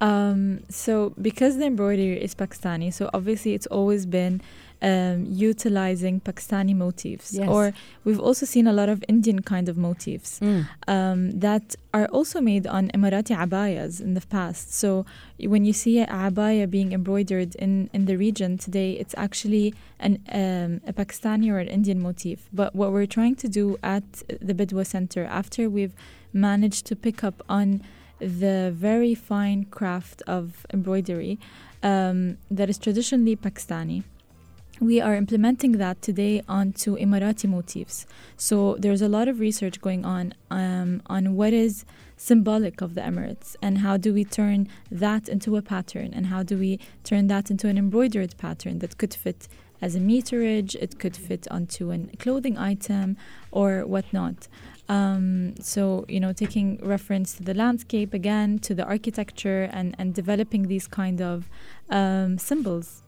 Um, 0.01 0.65
so 0.69 1.15
because 1.21 1.59
the 1.59 1.67
embroidery 1.67 2.21
is 2.21 2.35
Pakistani, 2.35 2.93
so 2.93 3.11
obviously 3.13 3.55
it's 3.55 3.67
always 3.67 4.07
been 4.07 4.41
um, 4.83 5.27
utilizing 5.29 6.21
Pakistani 6.21 6.75
motifs. 6.75 7.33
Yes. 7.35 7.49
Or 7.49 7.73
we've 8.05 8.21
also 8.21 8.47
seen 8.47 8.67
a 8.67 8.73
lot 8.73 8.89
of 8.89 9.05
Indian 9.09 9.43
kind 9.43 9.69
of 9.69 9.77
motifs. 9.77 10.41
um, 10.89 11.39
that 11.39 11.77
are 11.93 12.07
also 12.07 12.41
made 12.41 12.67
on 12.67 12.89
Emirati 12.91 13.37
abayas 13.37 14.01
in 14.01 14.15
the 14.15 14.21
past. 14.21 14.73
So 14.75 15.05
when 15.39 15.65
you 15.65 15.73
see 15.73 16.01
a 16.01 16.07
abaya 16.07 16.69
being 16.69 16.93
embroidered 16.93 17.55
in, 17.57 17.91
in 17.93 18.07
the 18.07 18.17
region 18.17 18.59
today, 18.59 18.93
it's 18.93 19.15
actually 19.17 19.75
an 19.99 20.19
um, 20.33 20.81
a 20.87 20.93
Pakistani 20.93 21.51
or 21.51 21.59
an 21.59 21.69
Indian 21.69 22.01
motif. 22.01 22.49
But 22.53 22.75
what 22.75 22.93
we're 22.93 23.07
trying 23.07 23.37
to 23.37 23.49
do 23.49 23.77
at 23.83 24.23
the 24.41 24.55
Bidwa 24.55 24.87
Center, 24.87 25.25
after 25.25 25.69
we've 25.69 25.95
managed 26.33 26.87
to 26.87 26.97
pick 26.97 27.25
up 27.25 27.43
on 27.49 27.83
the 28.19 28.73
very 28.75 29.15
fine 29.15 29.65
craft 29.65 30.23
of 30.27 30.67
embroidery 30.73 31.39
um, 31.83 32.37
that 32.51 32.69
is 32.69 32.79
traditionally 32.79 33.35
Pakistani. 33.37 34.05
We 34.81 34.99
are 34.99 35.15
implementing 35.15 35.73
that 35.73 36.01
today 36.01 36.41
onto 36.49 36.97
Emirati 36.97 37.47
motifs. 37.47 38.07
So 38.39 38.77
there's 38.79 39.03
a 39.03 39.11
lot 39.11 39.29
of 39.29 39.39
research 39.39 39.79
going 39.83 40.07
on 40.07 40.33
um, 40.51 41.03
on 41.05 41.37
what 41.37 41.53
is 41.53 41.85
symbolic 42.17 42.81
of 42.81 42.95
the 42.95 43.03
Emirates 43.03 43.57
and 43.61 43.79
how 43.79 43.99
do 43.99 44.15
we 44.15 44.25
turn 44.25 44.69
that 44.91 45.29
into 45.29 45.59
a 45.59 45.61
pattern 45.61 46.15
and 46.15 46.29
how 46.29 46.43
do 46.43 46.57
we 46.57 46.81
turn 47.05 47.27
that 47.27 47.51
into 47.51 47.69
an 47.69 47.77
embroidered 47.77 48.39
pattern 48.39 48.79
that 48.79 48.97
could 48.97 49.13
fit 49.13 49.49
as 49.83 49.95
a 49.95 50.01
meterage, 50.01 50.75
it 50.77 50.99
could 50.99 51.17
fit 51.17 51.47
onto 51.51 51.93
a 51.93 51.99
clothing 52.19 52.57
item 52.57 53.19
or 53.51 53.87
whatnot. 53.87 54.49
Um, 54.89 55.57
so, 55.61 56.07
you 56.09 56.21
know, 56.21 56.33
taking 56.33 56.79
reference 56.83 57.35
to 57.35 57.43
the 57.43 57.55
landscape 57.55 58.15
again, 58.15 58.59
to 58.61 58.75
the 58.75 58.85
architecture 58.85 59.69
and, 59.73 59.95
and 59.99 60.15
developing 60.15 60.69
these 60.69 60.87
kind 60.87 61.21
of 61.21 61.51
um, 61.91 62.39
symbols 62.39 63.03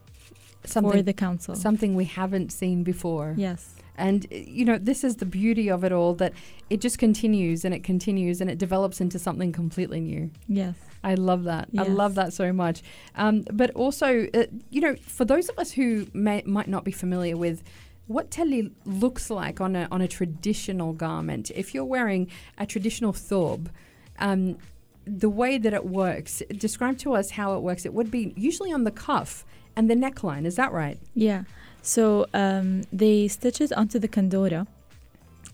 for 0.63 0.69
Something, 0.69 1.03
the 1.03 1.13
council. 1.13 1.55
something 1.55 1.95
we 1.95 2.05
haven't 2.05 2.51
seen 2.51 2.83
before. 2.83 3.35
yes. 3.37 3.75
And, 3.95 4.25
you 4.31 4.65
know, 4.65 4.79
this 4.79 5.03
is 5.03 5.17
the 5.17 5.25
beauty 5.25 5.69
of 5.69 5.83
it 5.83 5.91
all 5.91 6.15
that 6.15 6.33
it 6.71 6.81
just 6.81 6.97
continues 6.97 7.63
and 7.63 7.75
it 7.75 7.83
continues 7.83 8.41
and 8.41 8.49
it 8.49 8.57
develops 8.57 8.99
into 8.99 9.19
something 9.19 9.51
completely 9.51 9.99
new. 9.99 10.31
Yes. 10.47 10.73
I 11.03 11.13
love 11.13 11.43
that. 11.43 11.69
I 11.77 11.83
love 11.83 12.15
that 12.15 12.33
so 12.33 12.51
much. 12.51 12.81
Um, 13.15 13.43
but 13.53 13.69
also, 13.75 14.25
uh, 14.33 14.45
you 14.71 14.81
know, 14.81 14.95
for 14.95 15.25
those 15.25 15.47
of 15.47 15.59
us 15.59 15.71
who 15.71 16.07
may, 16.11 16.41
might 16.43 16.67
not 16.67 16.83
be 16.83 16.91
familiar 16.91 17.37
with 17.37 17.61
what 18.07 18.31
telli 18.31 18.71
looks 18.85 19.29
like 19.29 19.61
on 19.61 19.75
a, 19.75 19.87
on 19.91 20.01
a 20.01 20.07
traditional 20.07 20.93
garment, 20.93 21.51
if 21.53 21.75
you're 21.75 21.85
wearing 21.85 22.31
a 22.57 22.65
traditional 22.65 23.13
thob, 23.13 23.67
um, 24.17 24.57
the 25.05 25.29
way 25.29 25.59
that 25.59 25.73
it 25.73 25.85
works, 25.85 26.41
describe 26.57 26.97
to 26.99 27.13
us 27.13 27.29
how 27.31 27.55
it 27.55 27.61
works. 27.61 27.85
It 27.85 27.93
would 27.93 28.09
be 28.09 28.33
usually 28.35 28.71
on 28.71 28.85
the 28.85 28.91
cuff 28.91 29.45
and 29.75 29.89
the 29.89 29.95
neckline. 29.95 30.45
Is 30.45 30.55
that 30.55 30.71
right? 30.71 30.99
Yeah. 31.13 31.43
So 31.81 32.27
um, 32.33 32.83
they 32.91 33.27
stitch 33.27 33.59
it 33.59 33.73
onto 33.73 33.99
the 33.99 34.07
kandora 34.07 34.67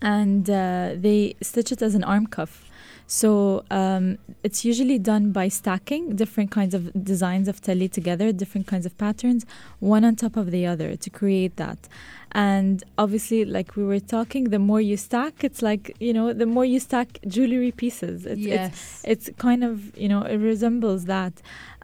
and 0.00 0.48
uh, 0.48 0.92
they 0.94 1.34
stitch 1.42 1.72
it 1.72 1.82
as 1.82 1.94
an 1.94 2.04
arm 2.04 2.26
cuff. 2.26 2.69
So 3.12 3.64
um, 3.72 4.18
it's 4.44 4.64
usually 4.64 4.96
done 4.96 5.32
by 5.32 5.48
stacking 5.48 6.14
different 6.14 6.52
kinds 6.52 6.74
of 6.74 6.92
designs 7.02 7.48
of 7.48 7.60
telli 7.60 7.90
together, 7.90 8.30
different 8.30 8.68
kinds 8.68 8.86
of 8.86 8.96
patterns, 8.98 9.44
one 9.80 10.04
on 10.04 10.14
top 10.14 10.36
of 10.36 10.52
the 10.52 10.64
other 10.64 10.94
to 10.94 11.10
create 11.10 11.56
that. 11.56 11.88
And 12.30 12.84
obviously, 12.98 13.44
like 13.44 13.74
we 13.74 13.82
were 13.82 13.98
talking, 13.98 14.50
the 14.50 14.60
more 14.60 14.80
you 14.80 14.96
stack, 14.96 15.42
it's 15.42 15.60
like, 15.60 15.96
you 15.98 16.12
know, 16.12 16.32
the 16.32 16.46
more 16.46 16.64
you 16.64 16.78
stack 16.78 17.18
jewelry 17.26 17.72
pieces. 17.72 18.26
It's, 18.26 18.46
it's, 18.68 19.02
it's 19.04 19.30
kind 19.38 19.64
of, 19.64 19.98
you 19.98 20.08
know, 20.08 20.22
it 20.22 20.36
resembles 20.36 21.06
that. 21.06 21.32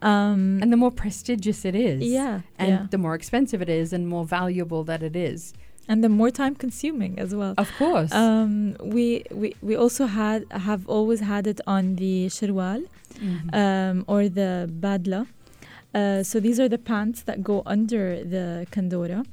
Um, 0.02 0.60
and 0.62 0.72
the 0.72 0.76
more 0.76 0.92
prestigious 0.92 1.64
it 1.64 1.74
is. 1.74 2.04
yeah. 2.04 2.42
And 2.56 2.68
yeah. 2.68 2.86
the 2.88 2.98
more 2.98 3.16
expensive 3.16 3.60
it 3.60 3.68
is 3.68 3.92
and 3.92 4.06
more 4.06 4.24
valuable 4.24 4.84
that 4.84 5.02
it 5.02 5.16
is. 5.16 5.54
And 5.88 6.02
the 6.04 6.08
more 6.08 6.30
time 6.30 6.54
consuming 6.54 7.18
as 7.18 7.34
well. 7.34 7.54
Of 7.58 7.70
course. 7.78 8.12
Um, 8.12 8.76
we, 8.82 9.24
we 9.30 9.54
we 9.62 9.74
also 9.76 10.06
had 10.06 10.44
have 10.50 10.82
always 10.88 11.20
had 11.20 11.46
it 11.46 11.60
on 11.66 11.96
the 11.96 12.26
shirwal 12.28 12.80
Mhm. 13.20 13.54
um, 13.62 14.04
or 14.06 14.28
the 14.28 14.68
badla. 14.82 15.26
Uh, 15.94 16.22
so 16.22 16.38
these 16.40 16.58
are 16.60 16.68
the 16.68 16.78
pants 16.90 17.22
that 17.22 17.42
go 17.42 17.62
under 17.64 18.22
the 18.34 18.66
kandora 18.70 19.24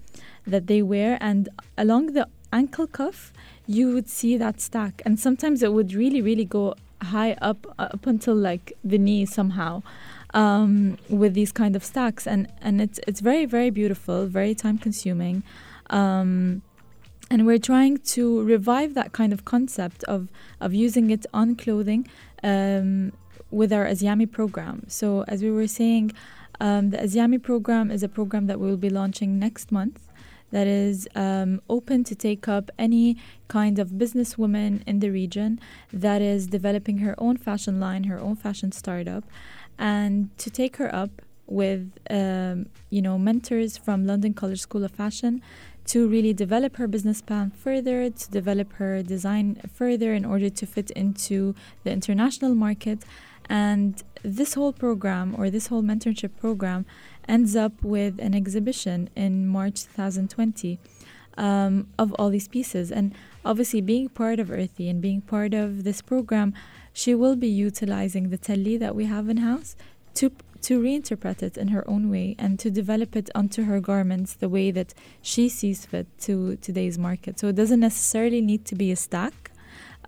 that 0.47 0.67
they 0.67 0.81
wear, 0.81 1.17
and 1.19 1.49
along 1.77 2.13
the 2.13 2.25
ankle 2.51 2.87
cuff, 2.87 3.33
you 3.67 3.93
would 3.93 4.07
see 4.07 4.37
that 4.37 4.61
stack, 4.61 5.01
and 5.05 5.19
sometimes 5.19 5.61
it 5.63 5.71
would 5.73 5.93
really 5.93 6.21
really 6.21 6.45
go 6.45 6.75
high 7.01 7.33
up 7.41 7.67
up 7.79 8.07
until 8.07 8.35
like 8.35 8.65
the 8.91 8.97
knee 8.97 9.25
somehow. 9.25 9.81
Um, 10.35 10.97
with 11.09 11.33
these 11.35 11.51
kind 11.51 11.75
of 11.75 11.83
stacks, 11.83 12.25
and 12.25 12.47
and 12.61 12.81
it's 12.81 12.99
it's 13.07 13.19
very 13.21 13.45
very 13.45 13.69
beautiful, 13.69 14.25
very 14.25 14.55
time 14.55 14.77
consuming. 14.79 15.43
Um, 15.93 16.63
and 17.29 17.45
we're 17.45 17.59
trying 17.59 17.97
to 18.15 18.43
revive 18.43 18.95
that 18.95 19.11
kind 19.13 19.31
of 19.31 19.45
concept 19.45 20.03
of 20.05 20.27
of 20.59 20.73
using 20.73 21.09
it 21.09 21.25
on 21.33 21.55
clothing 21.55 22.07
um, 22.43 23.13
with 23.51 23.71
our 23.71 23.85
Azyami 23.85 24.29
program. 24.29 24.83
So 24.87 25.23
as 25.27 25.41
we 25.41 25.51
were 25.51 25.67
saying, 25.67 26.11
um, 26.59 26.89
the 26.89 26.97
Azyami 26.97 27.41
program 27.41 27.91
is 27.91 28.03
a 28.03 28.09
program 28.09 28.47
that 28.47 28.59
we 28.59 28.67
will 28.67 28.83
be 28.89 28.89
launching 28.89 29.39
next 29.39 29.71
month. 29.71 30.09
That 30.51 30.67
is 30.67 31.07
um, 31.15 31.61
open 31.67 32.03
to 32.03 32.13
take 32.13 32.47
up 32.47 32.69
any 32.77 33.17
kind 33.47 33.79
of 33.79 33.89
businesswoman 33.89 34.83
in 34.85 34.99
the 34.99 35.09
region 35.09 35.59
that 35.91 36.21
is 36.21 36.45
developing 36.45 36.99
her 36.99 37.15
own 37.17 37.37
fashion 37.37 37.79
line, 37.79 38.03
her 38.03 38.19
own 38.19 38.35
fashion 38.35 38.71
startup, 38.71 39.23
and 39.79 40.29
to 40.37 40.51
take 40.51 40.77
her 40.77 40.93
up 40.93 41.23
with 41.47 41.91
um, 42.09 42.67
you 42.89 43.01
know 43.01 43.17
mentors 43.17 43.77
from 43.77 44.05
London 44.05 44.33
College 44.33 44.61
School 44.61 44.83
of 44.83 44.91
Fashion 44.91 45.41
to 45.85 46.07
really 46.07 46.33
develop 46.33 46.77
her 46.77 46.87
business 46.87 47.21
plan 47.21 47.51
further, 47.51 48.09
to 48.09 48.31
develop 48.31 48.73
her 48.73 49.03
design 49.03 49.61
further 49.73 50.13
in 50.13 50.25
order 50.25 50.49
to 50.49 50.65
fit 50.65 50.91
into 50.91 51.53
the 51.83 51.91
international 51.91 52.55
market, 52.55 53.03
And 53.49 54.01
this 54.23 54.53
whole 54.53 54.73
program 54.73 55.35
or 55.37 55.49
this 55.49 55.67
whole 55.67 55.83
mentorship 55.83 56.31
program 56.39 56.85
ends 57.27 57.55
up 57.55 57.83
with 57.83 58.19
an 58.19 58.33
exhibition 58.33 59.09
in 59.15 59.47
March 59.47 59.83
2020 59.83 60.79
um, 61.37 61.87
of 61.97 62.13
all 62.13 62.29
these 62.29 62.47
pieces. 62.47 62.91
And 62.91 63.13
obviously, 63.43 63.81
being 63.81 64.09
part 64.09 64.39
of 64.39 64.47
Irthi 64.47 64.89
and 64.89 65.01
being 65.01 65.21
part 65.21 65.53
of 65.53 65.83
this 65.83 66.01
program, 66.01 66.53
she 66.93 67.15
will 67.15 67.35
be 67.35 67.47
utilizing 67.47 68.29
the 68.29 68.37
telli 68.37 68.79
that 68.79 68.95
we 68.95 69.05
have 69.05 69.29
in 69.29 69.37
house 69.37 69.75
to 70.15 70.31
to 70.63 70.81
reinterpret 70.81 71.43
it 71.43 71.57
in 71.57 71.69
her 71.69 71.87
own 71.89 72.09
way 72.09 72.35
and 72.39 72.59
to 72.59 72.71
develop 72.71 73.15
it 73.15 73.29
onto 73.35 73.63
her 73.65 73.79
garments 73.79 74.33
the 74.33 74.49
way 74.49 74.71
that 74.71 74.93
she 75.21 75.47
sees 75.49 75.85
fit 75.85 76.07
to 76.19 76.55
today's 76.57 76.97
market. 76.97 77.39
So 77.39 77.47
it 77.47 77.55
doesn't 77.55 77.79
necessarily 77.79 78.41
need 78.41 78.65
to 78.65 78.75
be 78.75 78.91
a 78.91 78.95
stack. 78.95 79.51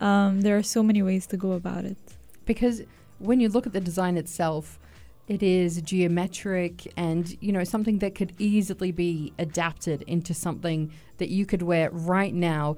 Um, 0.02 0.42
there 0.42 0.58
are 0.58 0.64
so 0.64 0.82
many 0.82 1.02
ways 1.02 1.28
to 1.28 1.38
go 1.38 1.52
about 1.54 1.86
it. 1.86 1.98
Because 2.46 2.84
when 3.20 3.40
you 3.40 3.50
look 3.50 3.68
at 3.68 3.74
the 3.74 3.82
design 3.82 4.18
itself, 4.18 4.80
it 5.28 5.42
is 5.42 5.82
geometric 5.82 6.92
and 6.96 7.36
you 7.42 7.52
know 7.52 7.64
something 7.64 8.00
that 8.00 8.14
could 8.14 8.34
easily 8.38 8.92
be 8.92 9.34
adapted 9.40 10.04
into 10.04 10.34
something 10.34 10.92
that 11.18 11.30
you 11.30 11.46
could 11.46 11.64
wear 11.64 11.90
right 11.90 12.34
now 12.34 12.76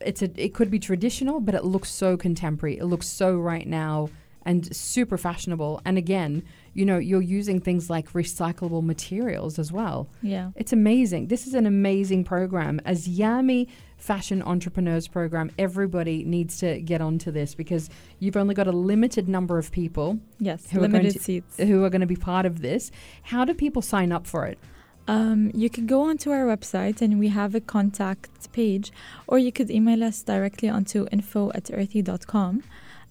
it's 0.00 0.20
a 0.20 0.30
it 0.36 0.52
could 0.52 0.70
be 0.70 0.78
traditional 0.78 1.40
but 1.40 1.54
it 1.54 1.64
looks 1.64 1.90
so 1.90 2.16
contemporary 2.16 2.76
it 2.78 2.84
looks 2.84 3.08
so 3.08 3.36
right 3.36 3.66
now 3.66 4.10
and 4.50 4.60
super 4.90 5.18
fashionable 5.26 5.72
and 5.86 5.96
again 6.04 6.32
you 6.78 6.84
know 6.88 6.98
you're 7.10 7.28
using 7.40 7.58
things 7.68 7.84
like 7.94 8.06
recyclable 8.22 8.82
materials 8.92 9.54
as 9.64 9.70
well 9.78 9.98
Yeah. 10.34 10.46
it's 10.62 10.72
amazing 10.80 11.22
this 11.34 11.42
is 11.48 11.54
an 11.60 11.66
amazing 11.76 12.22
program 12.32 12.74
as 12.92 12.98
yami 13.20 13.60
fashion 14.10 14.38
entrepreneurs 14.52 15.06
program 15.18 15.46
everybody 15.66 16.16
needs 16.36 16.52
to 16.62 16.68
get 16.90 17.00
onto 17.08 17.30
this 17.38 17.50
because 17.62 17.84
you've 18.22 18.38
only 18.42 18.54
got 18.60 18.66
a 18.74 18.76
limited 18.92 19.26
number 19.36 19.56
of 19.62 19.66
people 19.82 20.08
Yes. 20.48 20.60
Who 20.70 20.78
are 20.78 20.88
going 20.88 20.92
limited 20.92 21.18
to- 21.18 21.24
seats. 21.28 21.52
who 21.68 21.76
are 21.84 21.90
going 21.94 22.06
to 22.08 22.12
be 22.16 22.20
part 22.32 22.46
of 22.50 22.54
this. 22.68 22.82
How 23.32 23.42
do 23.48 23.52
people 23.66 23.82
sign 23.94 24.10
up 24.16 24.24
for 24.32 24.42
it? 24.52 24.58
Um, 25.16 25.40
you 25.62 25.68
could 25.74 25.86
go 25.94 26.00
onto 26.10 26.28
our 26.36 26.44
website 26.54 26.98
and 27.04 27.12
we 27.24 27.28
have 27.40 27.52
a 27.60 27.60
contact 27.76 28.32
page, 28.58 28.86
or 29.30 29.36
you 29.46 29.50
could 29.56 29.68
email 29.78 30.00
us 30.10 30.16
directly 30.32 30.68
onto 30.76 30.98
info 31.16 31.42
at 31.58 31.64
irthi.com 31.78 32.52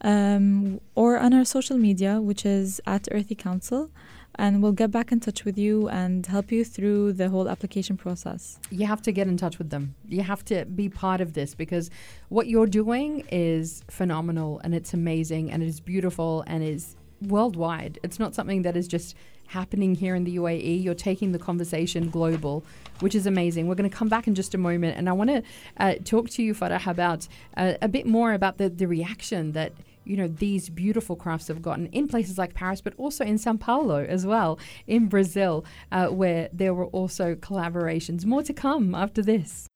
um, 0.01 0.79
or 0.95 1.17
on 1.17 1.33
our 1.33 1.45
social 1.45 1.77
media, 1.77 2.21
which 2.21 2.45
is 2.45 2.81
at 2.85 3.03
Irthi 3.11 3.37
Council. 3.37 3.91
And 4.35 4.63
we'll 4.63 4.71
get 4.71 4.89
back 4.89 5.11
in 5.11 5.19
touch 5.19 5.43
with 5.43 5.57
you 5.57 5.89
and 5.89 6.25
help 6.25 6.49
you 6.49 6.63
through 6.63 7.13
the 7.13 7.27
whole 7.27 7.49
application 7.49 7.97
process. 7.97 8.57
You 8.69 8.85
have 8.85 9.01
to 9.01 9.11
get 9.11 9.27
in 9.27 9.35
touch 9.35 9.57
with 9.57 9.69
them. 9.69 9.95
You 10.07 10.21
have 10.21 10.45
to 10.45 10.63
be 10.63 10.87
part 10.87 11.19
of 11.19 11.33
this 11.33 11.53
because 11.53 11.89
what 12.29 12.47
you're 12.47 12.67
doing 12.67 13.25
is 13.29 13.83
phenomenal 13.89 14.61
and 14.63 14.73
it's 14.73 14.93
amazing 14.93 15.51
and 15.51 15.61
it 15.61 15.67
is 15.67 15.81
beautiful 15.81 16.45
and 16.47 16.63
is 16.63 16.95
worldwide. 17.21 17.99
It's 18.01 18.17
not 18.17 18.33
something 18.33 18.61
that 18.61 18.77
is 18.77 18.87
just 18.87 19.13
happening 19.47 19.95
here 19.95 20.15
in 20.15 20.23
the 20.23 20.37
UAE. 20.37 20.83
You're 20.83 20.93
taking 20.93 21.31
the 21.31 21.39
conversation 21.39 22.09
global, 22.09 22.63
which 23.01 23.15
is 23.15 23.25
amazing. 23.25 23.67
We're 23.67 23.75
going 23.75 23.89
to 23.89 23.95
come 23.95 24.07
back 24.07 24.27
in 24.27 24.35
just 24.35 24.53
a 24.53 24.57
moment 24.57 24.95
and 24.97 25.09
I 25.09 25.11
want 25.11 25.31
to 25.31 25.43
uh, 25.77 25.95
talk 26.05 26.29
to 26.31 26.43
you, 26.43 26.53
Farah, 26.53 26.85
about 26.87 27.27
uh, 27.57 27.73
a 27.81 27.87
bit 27.87 28.05
more 28.05 28.31
about 28.31 28.57
the, 28.57 28.69
the 28.69 28.87
reaction 28.87 29.51
that 29.53 29.73
you 30.09 30.17
know 30.17 30.27
these 30.27 30.69
beautiful 30.69 31.15
crafts 31.15 31.47
have 31.47 31.61
gotten 31.61 31.85
in 31.87 32.07
places 32.07 32.37
like 32.37 32.53
Paris, 32.53 32.81
but 32.81 32.93
also 32.97 33.23
in 33.23 33.37
Sao 33.37 33.55
Paulo 33.55 34.03
as 34.03 34.25
well, 34.25 34.59
in 34.87 35.07
Brazil, 35.07 35.63
uh, 35.91 36.07
where 36.07 36.49
there 36.51 36.73
were 36.73 36.87
also 36.87 37.35
collaborations. 37.35 38.25
More 38.25 38.43
to 38.43 38.53
come 38.53 38.95
after 38.95 39.21
this. 39.21 39.67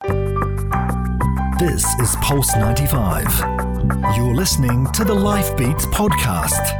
This 1.60 1.86
is 2.00 2.16
Pulse 2.22 2.56
95. 2.56 3.26
You're 4.18 4.36
listening 4.36 4.92
to 4.94 5.04
the 5.04 5.14
Life 5.14 5.56
Beats 5.56 5.86
podcast. 5.86 6.80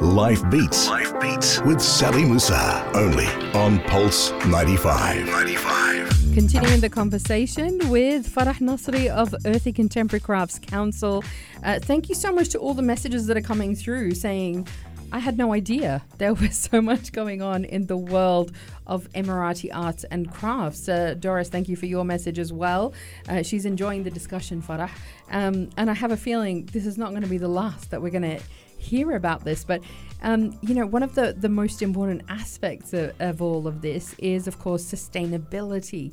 Life 0.00 0.48
Beats. 0.48 0.88
Life 0.88 1.20
Beats 1.20 1.60
with 1.62 1.80
Sally 1.80 2.24
Musa. 2.24 2.88
Only 2.94 3.26
on 3.54 3.80
Pulse 3.80 4.30
95. 4.46 5.26
95. 5.26 6.07
Continuing 6.38 6.78
the 6.78 6.88
conversation 6.88 7.80
with 7.90 8.32
Farah 8.32 8.60
Nasri 8.60 9.08
of 9.08 9.30
Irthi 9.42 9.74
Contemporary 9.74 10.20
Crafts 10.20 10.60
Council. 10.60 11.24
Uh, 11.64 11.80
thank 11.80 12.08
you 12.08 12.14
so 12.14 12.30
much 12.30 12.50
to 12.50 12.58
all 12.58 12.74
the 12.74 12.80
messages 12.80 13.26
that 13.26 13.36
are 13.36 13.40
coming 13.40 13.74
through 13.74 14.14
saying, 14.14 14.68
I 15.10 15.18
had 15.18 15.36
no 15.36 15.52
idea 15.52 16.00
there 16.18 16.34
was 16.34 16.56
so 16.70 16.80
much 16.80 17.10
going 17.10 17.42
on 17.42 17.64
in 17.64 17.86
the 17.86 17.96
world 17.96 18.52
of 18.86 19.08
Emirati 19.14 19.70
arts 19.74 20.04
and 20.12 20.32
crafts. 20.32 20.88
Uh, 20.88 21.14
Doris, 21.18 21.48
thank 21.48 21.68
you 21.68 21.74
for 21.74 21.86
your 21.86 22.04
message 22.04 22.38
as 22.38 22.52
well. 22.52 22.94
Uh, 23.28 23.42
she's 23.42 23.66
enjoying 23.66 24.04
the 24.04 24.10
discussion, 24.10 24.62
Farah. 24.62 24.90
Um, 25.32 25.70
and 25.76 25.90
I 25.90 25.94
have 25.94 26.12
a 26.12 26.16
feeling 26.16 26.66
this 26.66 26.86
is 26.86 26.96
not 26.96 27.10
going 27.10 27.22
to 27.22 27.28
be 27.28 27.38
the 27.38 27.48
last 27.48 27.90
that 27.90 28.00
we're 28.00 28.10
going 28.10 28.38
to 28.38 28.40
hear 28.78 29.12
about 29.12 29.44
this. 29.44 29.64
But, 29.64 29.82
um, 30.22 30.58
you 30.62 30.74
know, 30.74 30.86
one 30.86 31.02
of 31.02 31.14
the, 31.14 31.34
the 31.38 31.48
most 31.48 31.82
important 31.82 32.22
aspects 32.28 32.92
of, 32.92 33.12
of 33.20 33.42
all 33.42 33.66
of 33.66 33.82
this 33.82 34.14
is, 34.18 34.46
of 34.46 34.58
course, 34.58 34.82
sustainability 34.84 36.12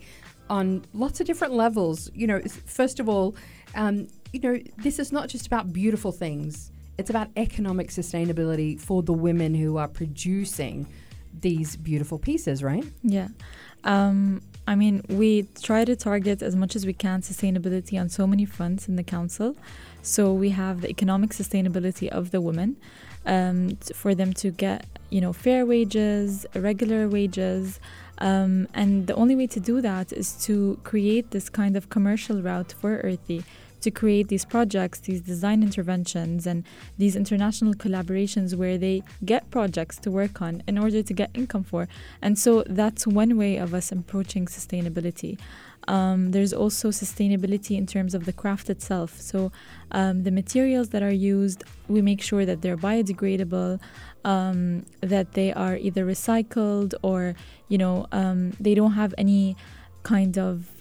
on 0.49 0.85
lots 0.93 1.19
of 1.21 1.27
different 1.27 1.53
levels. 1.53 2.11
You 2.13 2.27
know, 2.27 2.41
first 2.65 2.99
of 2.99 3.07
all, 3.07 3.35
um, 3.75 4.07
you 4.33 4.39
know, 4.39 4.59
this 4.77 4.99
is 4.99 5.11
not 5.11 5.29
just 5.29 5.47
about 5.47 5.71
beautiful 5.71 6.11
things. 6.11 6.71
It's 6.97 7.09
about 7.09 7.29
economic 7.35 7.89
sustainability 7.89 8.79
for 8.79 9.03
the 9.03 9.13
women 9.13 9.53
who 9.53 9.77
are 9.77 9.87
producing 9.87 10.87
these 11.41 11.75
beautiful 11.75 12.17
pieces, 12.17 12.63
right? 12.63 12.85
Yeah. 13.03 13.27
Um, 13.83 14.41
I 14.67 14.75
mean, 14.75 15.03
we 15.09 15.43
try 15.61 15.85
to 15.85 15.95
target 15.95 16.41
as 16.41 16.55
much 16.55 16.75
as 16.75 16.85
we 16.85 16.93
can 16.93 17.21
sustainability 17.21 17.99
on 17.99 18.09
so 18.09 18.25
many 18.25 18.45
fronts 18.45 18.87
in 18.87 18.95
the 18.95 19.03
council. 19.03 19.55
So 20.05 20.31
we 20.31 20.51
have 20.51 20.81
the 20.81 20.89
economic 20.89 21.31
sustainability 21.31 22.09
of 22.09 22.29
the 22.29 22.39
women 22.39 22.77
um, 23.25 23.75
for 23.91 24.13
them 24.13 24.33
to 24.33 24.51
get, 24.51 24.85
you 25.09 25.19
know, 25.19 25.33
fair 25.33 25.65
wages, 25.65 26.45
regular 26.53 27.09
wages. 27.09 27.79
Um, 28.19 28.67
and 28.75 29.07
the 29.07 29.15
only 29.15 29.35
way 29.35 29.47
to 29.47 29.59
do 29.59 29.81
that 29.81 30.13
is 30.13 30.33
to 30.45 30.79
create 30.83 31.31
this 31.31 31.49
kind 31.49 31.75
of 31.75 31.89
commercial 31.89 32.39
route 32.43 32.75
for 32.79 33.01
Irthi, 33.01 33.43
to 33.81 33.89
create 33.89 34.27
these 34.27 34.45
projects, 34.45 34.99
these 34.99 35.21
design 35.21 35.63
interventions, 35.63 36.45
and 36.45 36.63
these 36.99 37.15
international 37.15 37.73
collaborations 37.73 38.53
where 38.53 38.77
they 38.77 39.01
get 39.25 39.49
projects 39.49 39.97
to 39.97 40.11
work 40.11 40.39
on 40.39 40.61
in 40.67 40.77
order 40.77 41.01
to 41.01 41.13
get 41.13 41.31
income 41.33 41.63
for. 41.63 41.87
And 42.21 42.37
so 42.37 42.63
that's 42.67 43.07
one 43.07 43.37
way 43.37 43.57
of 43.57 43.73
us 43.73 43.91
approaching 43.91 44.45
sustainability. 44.45 45.39
Um, 45.87 46.31
there's 46.31 46.53
also 46.53 46.89
sustainability 46.89 47.77
in 47.77 47.85
terms 47.85 48.13
of 48.15 48.25
the 48.25 48.33
craft 48.33 48.69
itself. 48.69 49.19
So 49.21 49.51
um, 49.91 50.23
the 50.23 50.31
materials 50.31 50.89
that 50.89 51.03
are 51.03 51.11
used, 51.11 51.63
we 51.87 52.01
make 52.01 52.21
sure 52.21 52.45
that 52.45 52.61
they're 52.61 52.77
biodegradable, 52.77 53.79
um, 54.23 54.85
that 55.01 55.33
they 55.33 55.53
are 55.53 55.77
either 55.77 56.05
recycled 56.05 56.93
or, 57.01 57.35
you 57.69 57.77
know, 57.77 58.07
um, 58.11 58.53
they 58.59 58.73
don't 58.73 58.93
have 58.93 59.13
any 59.17 59.55
kind 60.03 60.37
of 60.37 60.71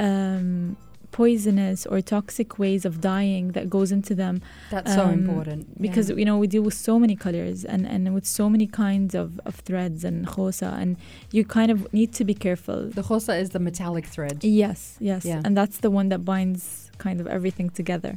um, 0.00 0.76
poisonous 1.20 1.80
or 1.90 1.96
toxic 2.16 2.50
ways 2.62 2.82
of 2.88 2.94
dying 3.14 3.44
that 3.56 3.66
goes 3.76 3.90
into 3.96 4.14
them 4.22 4.34
That's 4.74 4.92
so 4.98 5.02
Um, 5.06 5.12
important 5.20 5.62
because 5.86 6.06
yeah. 6.10 6.18
you 6.20 6.24
know 6.28 6.36
we 6.44 6.48
deal 6.54 6.64
with 6.68 6.78
so 6.90 6.94
many 7.04 7.16
colors 7.26 7.58
and, 7.72 7.82
and 7.94 8.02
with 8.16 8.26
so 8.40 8.44
many 8.54 8.66
kinds 8.84 9.12
of, 9.22 9.28
of 9.48 9.54
threads 9.68 10.00
and 10.08 10.16
khosa 10.34 10.70
and 10.82 10.90
you 11.36 11.42
kind 11.58 11.70
of 11.74 11.78
need 11.98 12.10
to 12.20 12.24
be 12.32 12.34
careful 12.46 12.78
the 13.00 13.06
khosa 13.10 13.32
is 13.42 13.48
the 13.56 13.62
metallic 13.68 14.04
thread. 14.14 14.36
yes 14.64 14.80
yes 15.10 15.22
Yeah. 15.30 15.40
and 15.44 15.52
that's 15.60 15.78
the 15.86 15.90
one 15.98 16.06
that 16.12 16.20
binds 16.32 16.90
kind 17.06 17.18
of 17.22 17.26
everything 17.36 17.68
together 17.80 18.12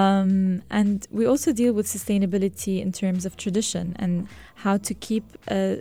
um, 0.00 0.62
and 0.78 1.06
we 1.18 1.24
also 1.32 1.52
deal 1.52 1.72
with 1.78 1.86
sustainability 1.96 2.76
in 2.84 2.90
terms 3.02 3.22
of 3.28 3.32
tradition 3.44 3.84
and 4.02 4.12
how 4.64 4.74
to 4.88 4.92
keep 5.06 5.24
uh, 5.56 5.76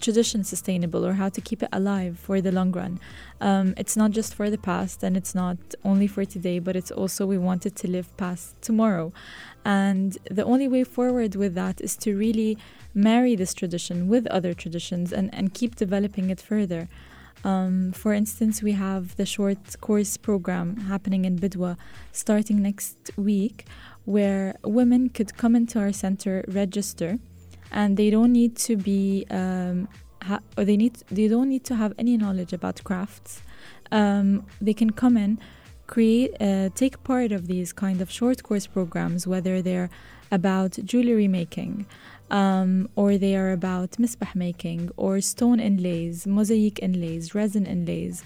tradition 0.00 0.42
sustainable 0.42 1.06
or 1.06 1.14
how 1.14 1.28
to 1.28 1.40
keep 1.40 1.62
it 1.62 1.68
alive 1.72 2.18
for 2.18 2.40
the 2.40 2.52
long 2.52 2.72
run 2.72 2.98
um, 3.40 3.74
it's 3.76 3.96
not 3.96 4.10
just 4.10 4.34
for 4.34 4.50
the 4.50 4.58
past 4.58 5.02
and 5.02 5.16
it's 5.16 5.34
not 5.34 5.58
only 5.84 6.06
for 6.06 6.24
today 6.24 6.58
but 6.58 6.74
it's 6.76 6.90
also 6.90 7.26
we 7.26 7.38
want 7.38 7.66
it 7.66 7.76
to 7.76 7.88
live 7.88 8.14
past 8.16 8.60
tomorrow 8.60 9.12
and 9.64 10.16
the 10.30 10.44
only 10.44 10.68
way 10.68 10.84
forward 10.84 11.34
with 11.34 11.54
that 11.54 11.80
is 11.80 11.96
to 11.98 12.16
really 12.16 12.56
marry 12.94 13.36
this 13.36 13.54
tradition 13.54 14.08
with 14.08 14.26
other 14.28 14.54
traditions 14.54 15.12
and, 15.12 15.32
and 15.34 15.54
keep 15.54 15.76
developing 15.76 16.30
it 16.30 16.40
further. 16.40 16.88
Um, 17.44 17.92
for 17.92 18.12
instance, 18.12 18.62
we 18.62 18.72
have 18.72 19.16
the 19.16 19.24
short 19.24 19.80
course 19.80 20.16
program 20.16 20.76
happening 20.76 21.24
in 21.24 21.38
Bidwa 21.38 21.76
starting 22.12 22.62
next 22.62 23.10
week, 23.16 23.64
where 24.04 24.56
women 24.62 25.08
could 25.08 25.36
come 25.36 25.56
into 25.56 25.78
our 25.78 25.92
center, 25.92 26.44
register, 26.48 27.18
and 27.70 27.96
they 27.96 28.10
don't 28.10 28.32
need 28.32 28.56
to 28.56 28.76
be 28.76 29.26
um, 29.30 29.88
ha- 30.22 30.40
or 30.56 30.64
they 30.64 30.76
need 30.76 30.94
they 31.10 31.28
don't 31.28 31.48
need 31.48 31.64
to 31.64 31.74
have 31.76 31.92
any 31.98 32.16
knowledge 32.16 32.52
about 32.52 32.82
crafts. 32.84 33.42
Um, 33.92 34.46
they 34.60 34.74
can 34.74 34.90
come 34.90 35.16
in, 35.16 35.38
create, 35.86 36.30
uh, 36.40 36.68
take 36.74 37.02
part 37.02 37.32
of 37.32 37.48
these 37.48 37.72
kind 37.72 38.00
of 38.00 38.10
short 38.10 38.42
course 38.42 38.66
programs, 38.66 39.26
whether 39.26 39.60
they're 39.60 39.90
about 40.30 40.78
jewelry 40.84 41.26
making, 41.26 41.86
um, 42.30 42.88
or 42.94 43.18
they 43.18 43.34
are 43.34 43.50
about 43.50 43.92
misbah 43.92 44.32
making, 44.36 44.90
or 44.96 45.20
stone 45.20 45.58
inlays, 45.58 46.24
mosaic 46.26 46.78
inlays, 46.80 47.34
resin 47.34 47.66
inlays, 47.66 48.22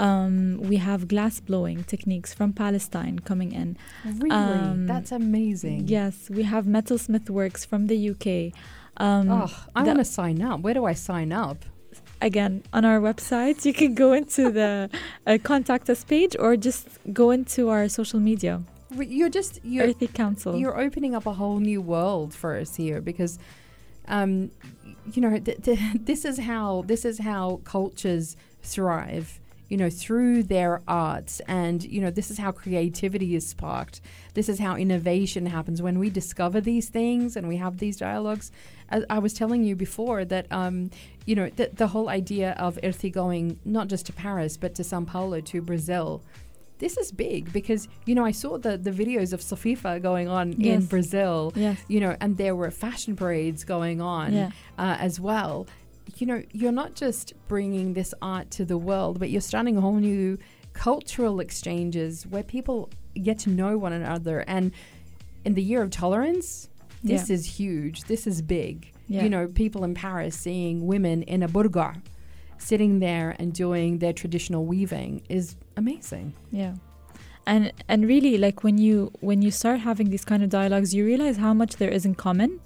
Um, 0.00 0.60
we 0.62 0.76
have 0.76 1.08
glass 1.08 1.40
blowing 1.40 1.82
techniques 1.84 2.32
from 2.32 2.52
Palestine 2.52 3.18
coming 3.18 3.50
in. 3.52 3.76
Really? 4.04 4.30
Um, 4.30 4.86
That's 4.86 5.10
amazing. 5.10 5.88
Yes, 5.88 6.30
we 6.30 6.44
have 6.44 6.66
Metalsmith 6.66 7.28
Works 7.28 7.64
from 7.64 7.88
the 7.88 8.10
UK. 8.10 8.52
Um, 8.98 9.30
Oh, 9.30 9.52
I 9.74 9.82
want 9.82 9.98
to 9.98 10.04
sign 10.04 10.42
up. 10.42 10.60
Where 10.60 10.74
do 10.74 10.84
I 10.84 10.94
sign 10.94 11.32
up? 11.32 11.64
again 12.20 12.64
on 12.72 12.84
our 12.84 12.98
website 12.98 13.64
you 13.64 13.72
can 13.72 13.94
go 13.94 14.12
into 14.12 14.50
the 14.50 14.90
uh, 15.24 15.38
contact 15.44 15.88
us 15.88 16.02
page 16.02 16.34
or 16.36 16.56
just 16.56 16.88
go 17.12 17.30
into 17.30 17.68
our 17.68 17.88
social 17.88 18.18
media. 18.18 18.60
You're 18.90 19.28
just 19.28 19.60
you're 19.64 19.86
Irthi 19.86 20.12
council. 20.12 20.56
you're 20.56 20.76
opening 20.80 21.14
up 21.14 21.26
a 21.26 21.34
whole 21.34 21.60
new 21.60 21.80
world 21.80 22.34
for 22.34 22.56
us 22.56 22.74
here 22.74 23.00
because 23.00 23.38
um 24.08 24.50
you 25.14 25.20
know 25.22 25.38
th- 25.38 25.62
th- 25.62 25.78
this 26.10 26.24
is 26.24 26.40
how 26.40 26.82
this 26.86 27.04
is 27.04 27.20
how 27.20 27.60
cultures 27.62 28.36
thrive 28.62 29.38
you 29.68 29.76
know 29.76 29.90
through 29.90 30.42
their 30.42 30.80
arts. 30.88 31.40
And 31.46 31.84
you 31.84 32.00
know 32.00 32.10
this 32.10 32.30
is 32.32 32.38
how 32.38 32.50
creativity 32.52 33.36
is 33.36 33.46
sparked. 33.46 34.00
This 34.34 34.48
is 34.48 34.58
how 34.58 34.74
innovation 34.76 35.46
happens. 35.46 35.80
When 35.82 35.98
we 35.98 36.08
discover 36.10 36.60
these 36.60 36.88
things 36.88 37.36
and 37.36 37.46
we 37.46 37.58
have 37.58 37.78
these 37.78 37.96
dialogues 37.98 38.50
as 38.90 39.04
i 39.10 39.18
was 39.18 39.32
telling 39.34 39.62
you 39.64 39.74
before 39.76 40.24
that 40.24 40.46
um 40.50 40.90
you 41.26 41.34
know 41.34 41.48
the, 41.56 41.70
the 41.74 41.88
whole 41.88 42.08
idea 42.08 42.52
of 42.52 42.78
Irthi 42.82 43.12
going 43.12 43.58
not 43.64 43.88
just 43.88 44.06
to 44.06 44.12
paris 44.12 44.56
but 44.56 44.74
to 44.76 44.84
sao 44.84 45.02
paulo 45.02 45.40
to 45.40 45.60
brazil 45.62 46.22
this 46.78 46.96
is 46.96 47.10
big 47.10 47.52
because 47.52 47.88
you 48.06 48.14
know 48.14 48.24
I 48.24 48.30
saw 48.30 48.56
the 48.56 48.78
the 48.78 48.92
videos 48.92 49.32
of 49.32 49.40
Safifa 49.40 50.00
going 50.00 50.28
on 50.28 50.52
in 50.62 50.84
Brazil, 50.86 51.52
yes 51.56 51.76
you 51.88 51.98
know, 51.98 52.16
and 52.20 52.36
there 52.36 52.54
were 52.54 52.70
fashion 52.70 53.16
parades 53.16 53.64
going 53.64 54.00
on 54.00 54.32
Yeah. 54.32 54.50
uh, 54.78 54.96
as 55.00 55.18
well. 55.18 55.66
You 56.18 56.26
know, 56.28 56.42
you're 56.52 56.70
not 56.82 56.94
just 56.94 57.32
bringing 57.48 57.94
this 57.94 58.14
art 58.22 58.52
to 58.52 58.64
the 58.64 58.78
world, 58.78 59.18
but 59.18 59.28
you're 59.28 59.40
starting 59.52 59.76
a 59.76 59.80
whole 59.80 59.94
new 60.12 60.38
cultural 60.72 61.40
exchanges 61.40 62.24
where 62.28 62.44
people 62.44 62.90
get 63.22 63.40
to 63.40 63.50
know 63.50 63.76
one 63.76 63.92
another. 63.92 64.44
And 64.46 64.70
in 65.44 65.54
the 65.54 65.62
year 65.62 65.82
of 65.82 65.90
tolerance, 65.90 66.68
this 67.02 67.28
Yeah. 67.28 67.34
is 67.34 67.46
huge. 67.60 68.04
This 68.04 68.26
is 68.26 68.42
big. 68.42 68.92
Yeah. 69.08 69.22
You 69.24 69.30
know, 69.30 69.46
people 69.48 69.84
in 69.84 69.94
Paris 69.94 70.34
seeing 70.36 70.86
women 70.86 71.22
in 71.22 71.42
a 71.42 71.48
burqa 71.48 72.00
sitting 72.58 72.98
there 72.98 73.36
and 73.38 73.52
doing 73.52 73.98
their 73.98 74.12
traditional 74.12 74.64
weaving 74.66 75.22
is 75.28 75.54
amazing. 75.76 76.32
yeah 76.50 76.74
and 77.46 77.72
and 77.88 78.06
really 78.06 78.36
like 78.36 78.62
when 78.64 78.76
you 78.78 79.10
when 79.20 79.40
you 79.42 79.50
start 79.50 79.78
having 79.80 80.10
these 80.10 80.24
kind 80.24 80.42
of 80.42 80.50
dialogues 80.50 80.92
you 80.92 81.02
realize 81.12 81.36
how 81.38 81.54
much 81.54 81.76
there 81.76 81.88
is 81.98 82.04
in 82.04 82.14
common 82.14 82.60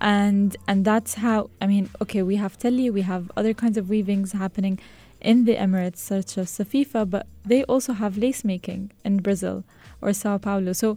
and 0.00 0.56
and 0.68 0.84
that's 0.84 1.14
how 1.14 1.48
i 1.60 1.66
mean 1.66 1.88
okay 2.02 2.22
we 2.22 2.36
have 2.36 2.58
telli 2.58 2.90
we 2.92 3.02
have 3.02 3.30
other 3.36 3.54
kinds 3.54 3.76
of 3.76 3.88
weavings 3.88 4.32
happening 4.32 4.78
in 5.20 5.44
the 5.46 5.56
emirates 5.56 5.98
such 5.98 6.36
as 6.38 6.48
safifa 6.58 7.08
but 7.08 7.26
they 7.44 7.64
also 7.64 7.92
have 7.92 8.18
lace 8.18 8.44
making 8.44 8.90
in 9.04 9.16
brazil 9.18 9.64
or 10.02 10.12
sao 10.12 10.36
paulo 10.38 10.72
so 10.72 10.96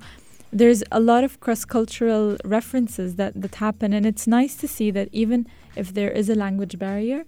there's 0.52 0.84
a 0.92 1.00
lot 1.00 1.24
of 1.24 1.40
cross-cultural 1.40 2.38
references 2.46 3.16
that 3.16 3.34
that 3.42 3.56
happen 3.56 3.94
and 3.94 4.06
it's 4.06 4.28
nice 4.28 4.56
to 4.56 4.68
see 4.68 4.92
that 4.92 5.10
even 5.12 5.48
if 5.76 5.94
there 5.94 6.10
is 6.10 6.30
a 6.30 6.36
language 6.36 6.80
barrier 6.80 7.26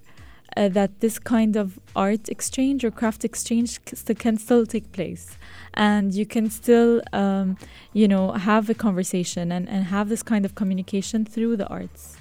uh, 0.58 0.67
that 0.69 0.99
this 0.99 1.19
kind 1.19 1.55
of 1.55 1.79
art 1.95 2.27
exchange 2.29 2.84
or 2.84 2.91
craft 2.91 3.23
exchange 3.23 3.79
c- 3.86 4.13
can 4.15 4.38
still 4.38 4.65
take 4.65 4.91
place 4.91 5.38
and 5.73 6.13
you 6.13 6.25
can 6.25 6.49
still 6.49 7.01
um, 7.13 7.58
you 7.93 8.08
know 8.08 8.32
have 8.32 8.69
a 8.69 8.73
conversation 8.73 9.51
and, 9.51 9.67
and 9.69 9.86
have 9.86 10.10
this 10.10 10.23
kind 10.23 10.45
of 10.45 10.55
communication 10.55 11.25
through 11.25 11.55
the 11.58 11.67
arts 11.67 12.15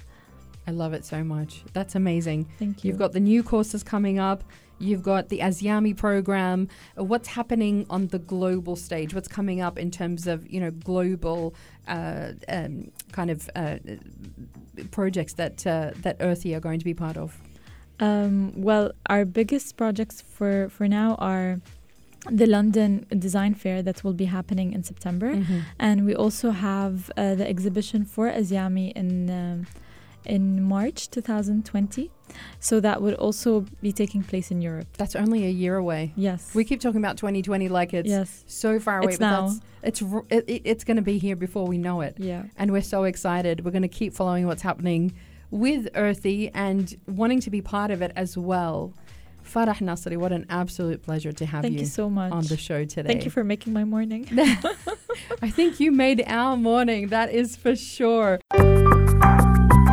I 0.67 0.71
love 0.71 0.93
it 0.93 1.07
so 1.07 1.25
much. 1.25 1.63
That's 1.73 1.95
amazing. 1.95 2.47
thank 2.59 2.85
you 2.85 2.89
You've 2.89 2.99
got 2.99 3.13
the 3.13 3.21
new 3.21 3.43
courses 3.43 3.83
coming 3.83 4.19
up. 4.19 4.45
You've 4.79 5.03
got 5.03 5.29
the 5.29 5.41
Azyami 5.41 5.97
program. 5.97 6.69
What's 6.95 7.29
happening 7.29 7.87
on 7.91 8.09
the 8.09 8.19
global 8.19 8.77
stage? 8.77 9.15
What's 9.15 9.29
coming 9.29 9.61
up 9.61 9.79
in 9.79 9.91
terms 9.91 10.27
of 10.27 10.49
you 10.49 10.61
know 10.61 10.71
global 10.71 11.55
uh, 11.89 12.33
um, 12.49 12.91
kind 13.13 13.31
of 13.31 13.51
uh, 13.57 13.77
projects 14.91 15.35
that 15.35 15.67
uh, 15.67 15.91
that 16.03 16.19
Irthi 16.19 16.55
are 16.57 16.61
going 16.61 16.79
to 16.79 16.85
be 16.85 16.95
part 16.95 17.17
of? 17.17 17.39
Um, 18.01 18.53
well, 18.55 18.93
our 19.07 19.25
biggest 19.25 19.77
projects 19.77 20.21
for, 20.21 20.69
for 20.69 20.87
now 20.87 21.17
are 21.17 21.61
the 22.31 22.47
London 22.47 23.07
Design 23.19 23.55
Fair 23.55 23.83
that 23.83 24.05
will 24.05 24.13
be 24.13 24.27
happening 24.27 24.73
in 24.73 24.85
September, 24.85 25.35
Mm-hmm. 25.35 25.59
and 25.81 26.07
we 26.07 26.15
also 26.15 26.51
have 26.51 27.11
uh, 27.17 27.35
the 27.35 27.49
exhibition 27.49 28.05
for 28.05 28.31
Azyami 28.31 28.93
in 28.93 29.31
um, 29.31 29.67
in 30.29 30.63
March 30.63 31.11
2020. 31.11 32.11
So 32.61 32.79
that 32.81 33.01
would 33.03 33.15
also 33.15 33.65
be 33.81 33.93
taking 33.93 34.23
place 34.23 34.51
in 34.51 34.61
Europe. 34.61 34.87
That's 34.99 35.17
only 35.17 35.47
a 35.47 35.51
year 35.51 35.77
away. 35.77 36.13
Yes. 36.15 36.55
We 36.55 36.65
keep 36.65 36.81
talking 36.81 37.01
about 37.01 37.17
2020 37.17 37.69
like 37.69 37.95
it's 37.95 38.09
yes. 38.09 38.45
so 38.47 38.79
far 38.79 38.99
away, 38.99 39.09
It's 39.09 39.19
but 39.19 39.31
now. 39.31 39.47
that's 39.49 39.61
it's 39.83 40.03
it, 40.31 40.45
it, 40.49 40.63
it's 40.65 40.85
going 40.85 40.97
to 40.97 41.03
be 41.03 41.19
here 41.19 41.37
before 41.37 41.67
we 41.67 41.79
know 41.79 42.01
it. 42.03 42.17
Yeah. 42.19 42.45
and 42.57 42.71
we're 42.71 42.83
so 42.83 43.05
excited. 43.05 43.65
We're 43.65 43.71
going 43.71 43.83
to 43.83 43.89
keep 43.89 44.13
following 44.15 44.47
what's 44.47 44.63
happening 44.63 45.15
with 45.51 45.91
Irthi 45.95 46.51
and 46.53 46.95
wanting 47.07 47.41
to 47.41 47.51
be 47.51 47.63
part 47.63 47.91
of 47.91 48.03
it 48.03 48.13
as 48.15 48.37
well. 48.37 48.93
Farah 49.45 49.79
Nasri, 49.79 50.19
what 50.19 50.31
an 50.31 50.45
absolute 50.51 51.03
pleasure 51.03 51.33
to 51.33 51.47
have 51.47 51.63
Thank 51.63 51.75
you, 51.75 51.81
you 51.81 51.87
so 51.87 52.11
much. 52.11 52.33
on 52.33 52.45
the 52.45 52.59
show 52.59 52.85
today. 52.85 53.09
Thank 53.09 53.25
you 53.25 53.31
for 53.31 53.43
making 53.45 53.73
my 53.73 53.85
morning. 53.85 54.29
I 55.43 55.49
think 55.49 55.81
you 55.81 55.91
made 55.91 56.23
our 56.27 56.55
morning, 56.57 57.09
that 57.09 57.33
is 57.33 57.57
for 57.57 57.75
sure. 57.75 58.41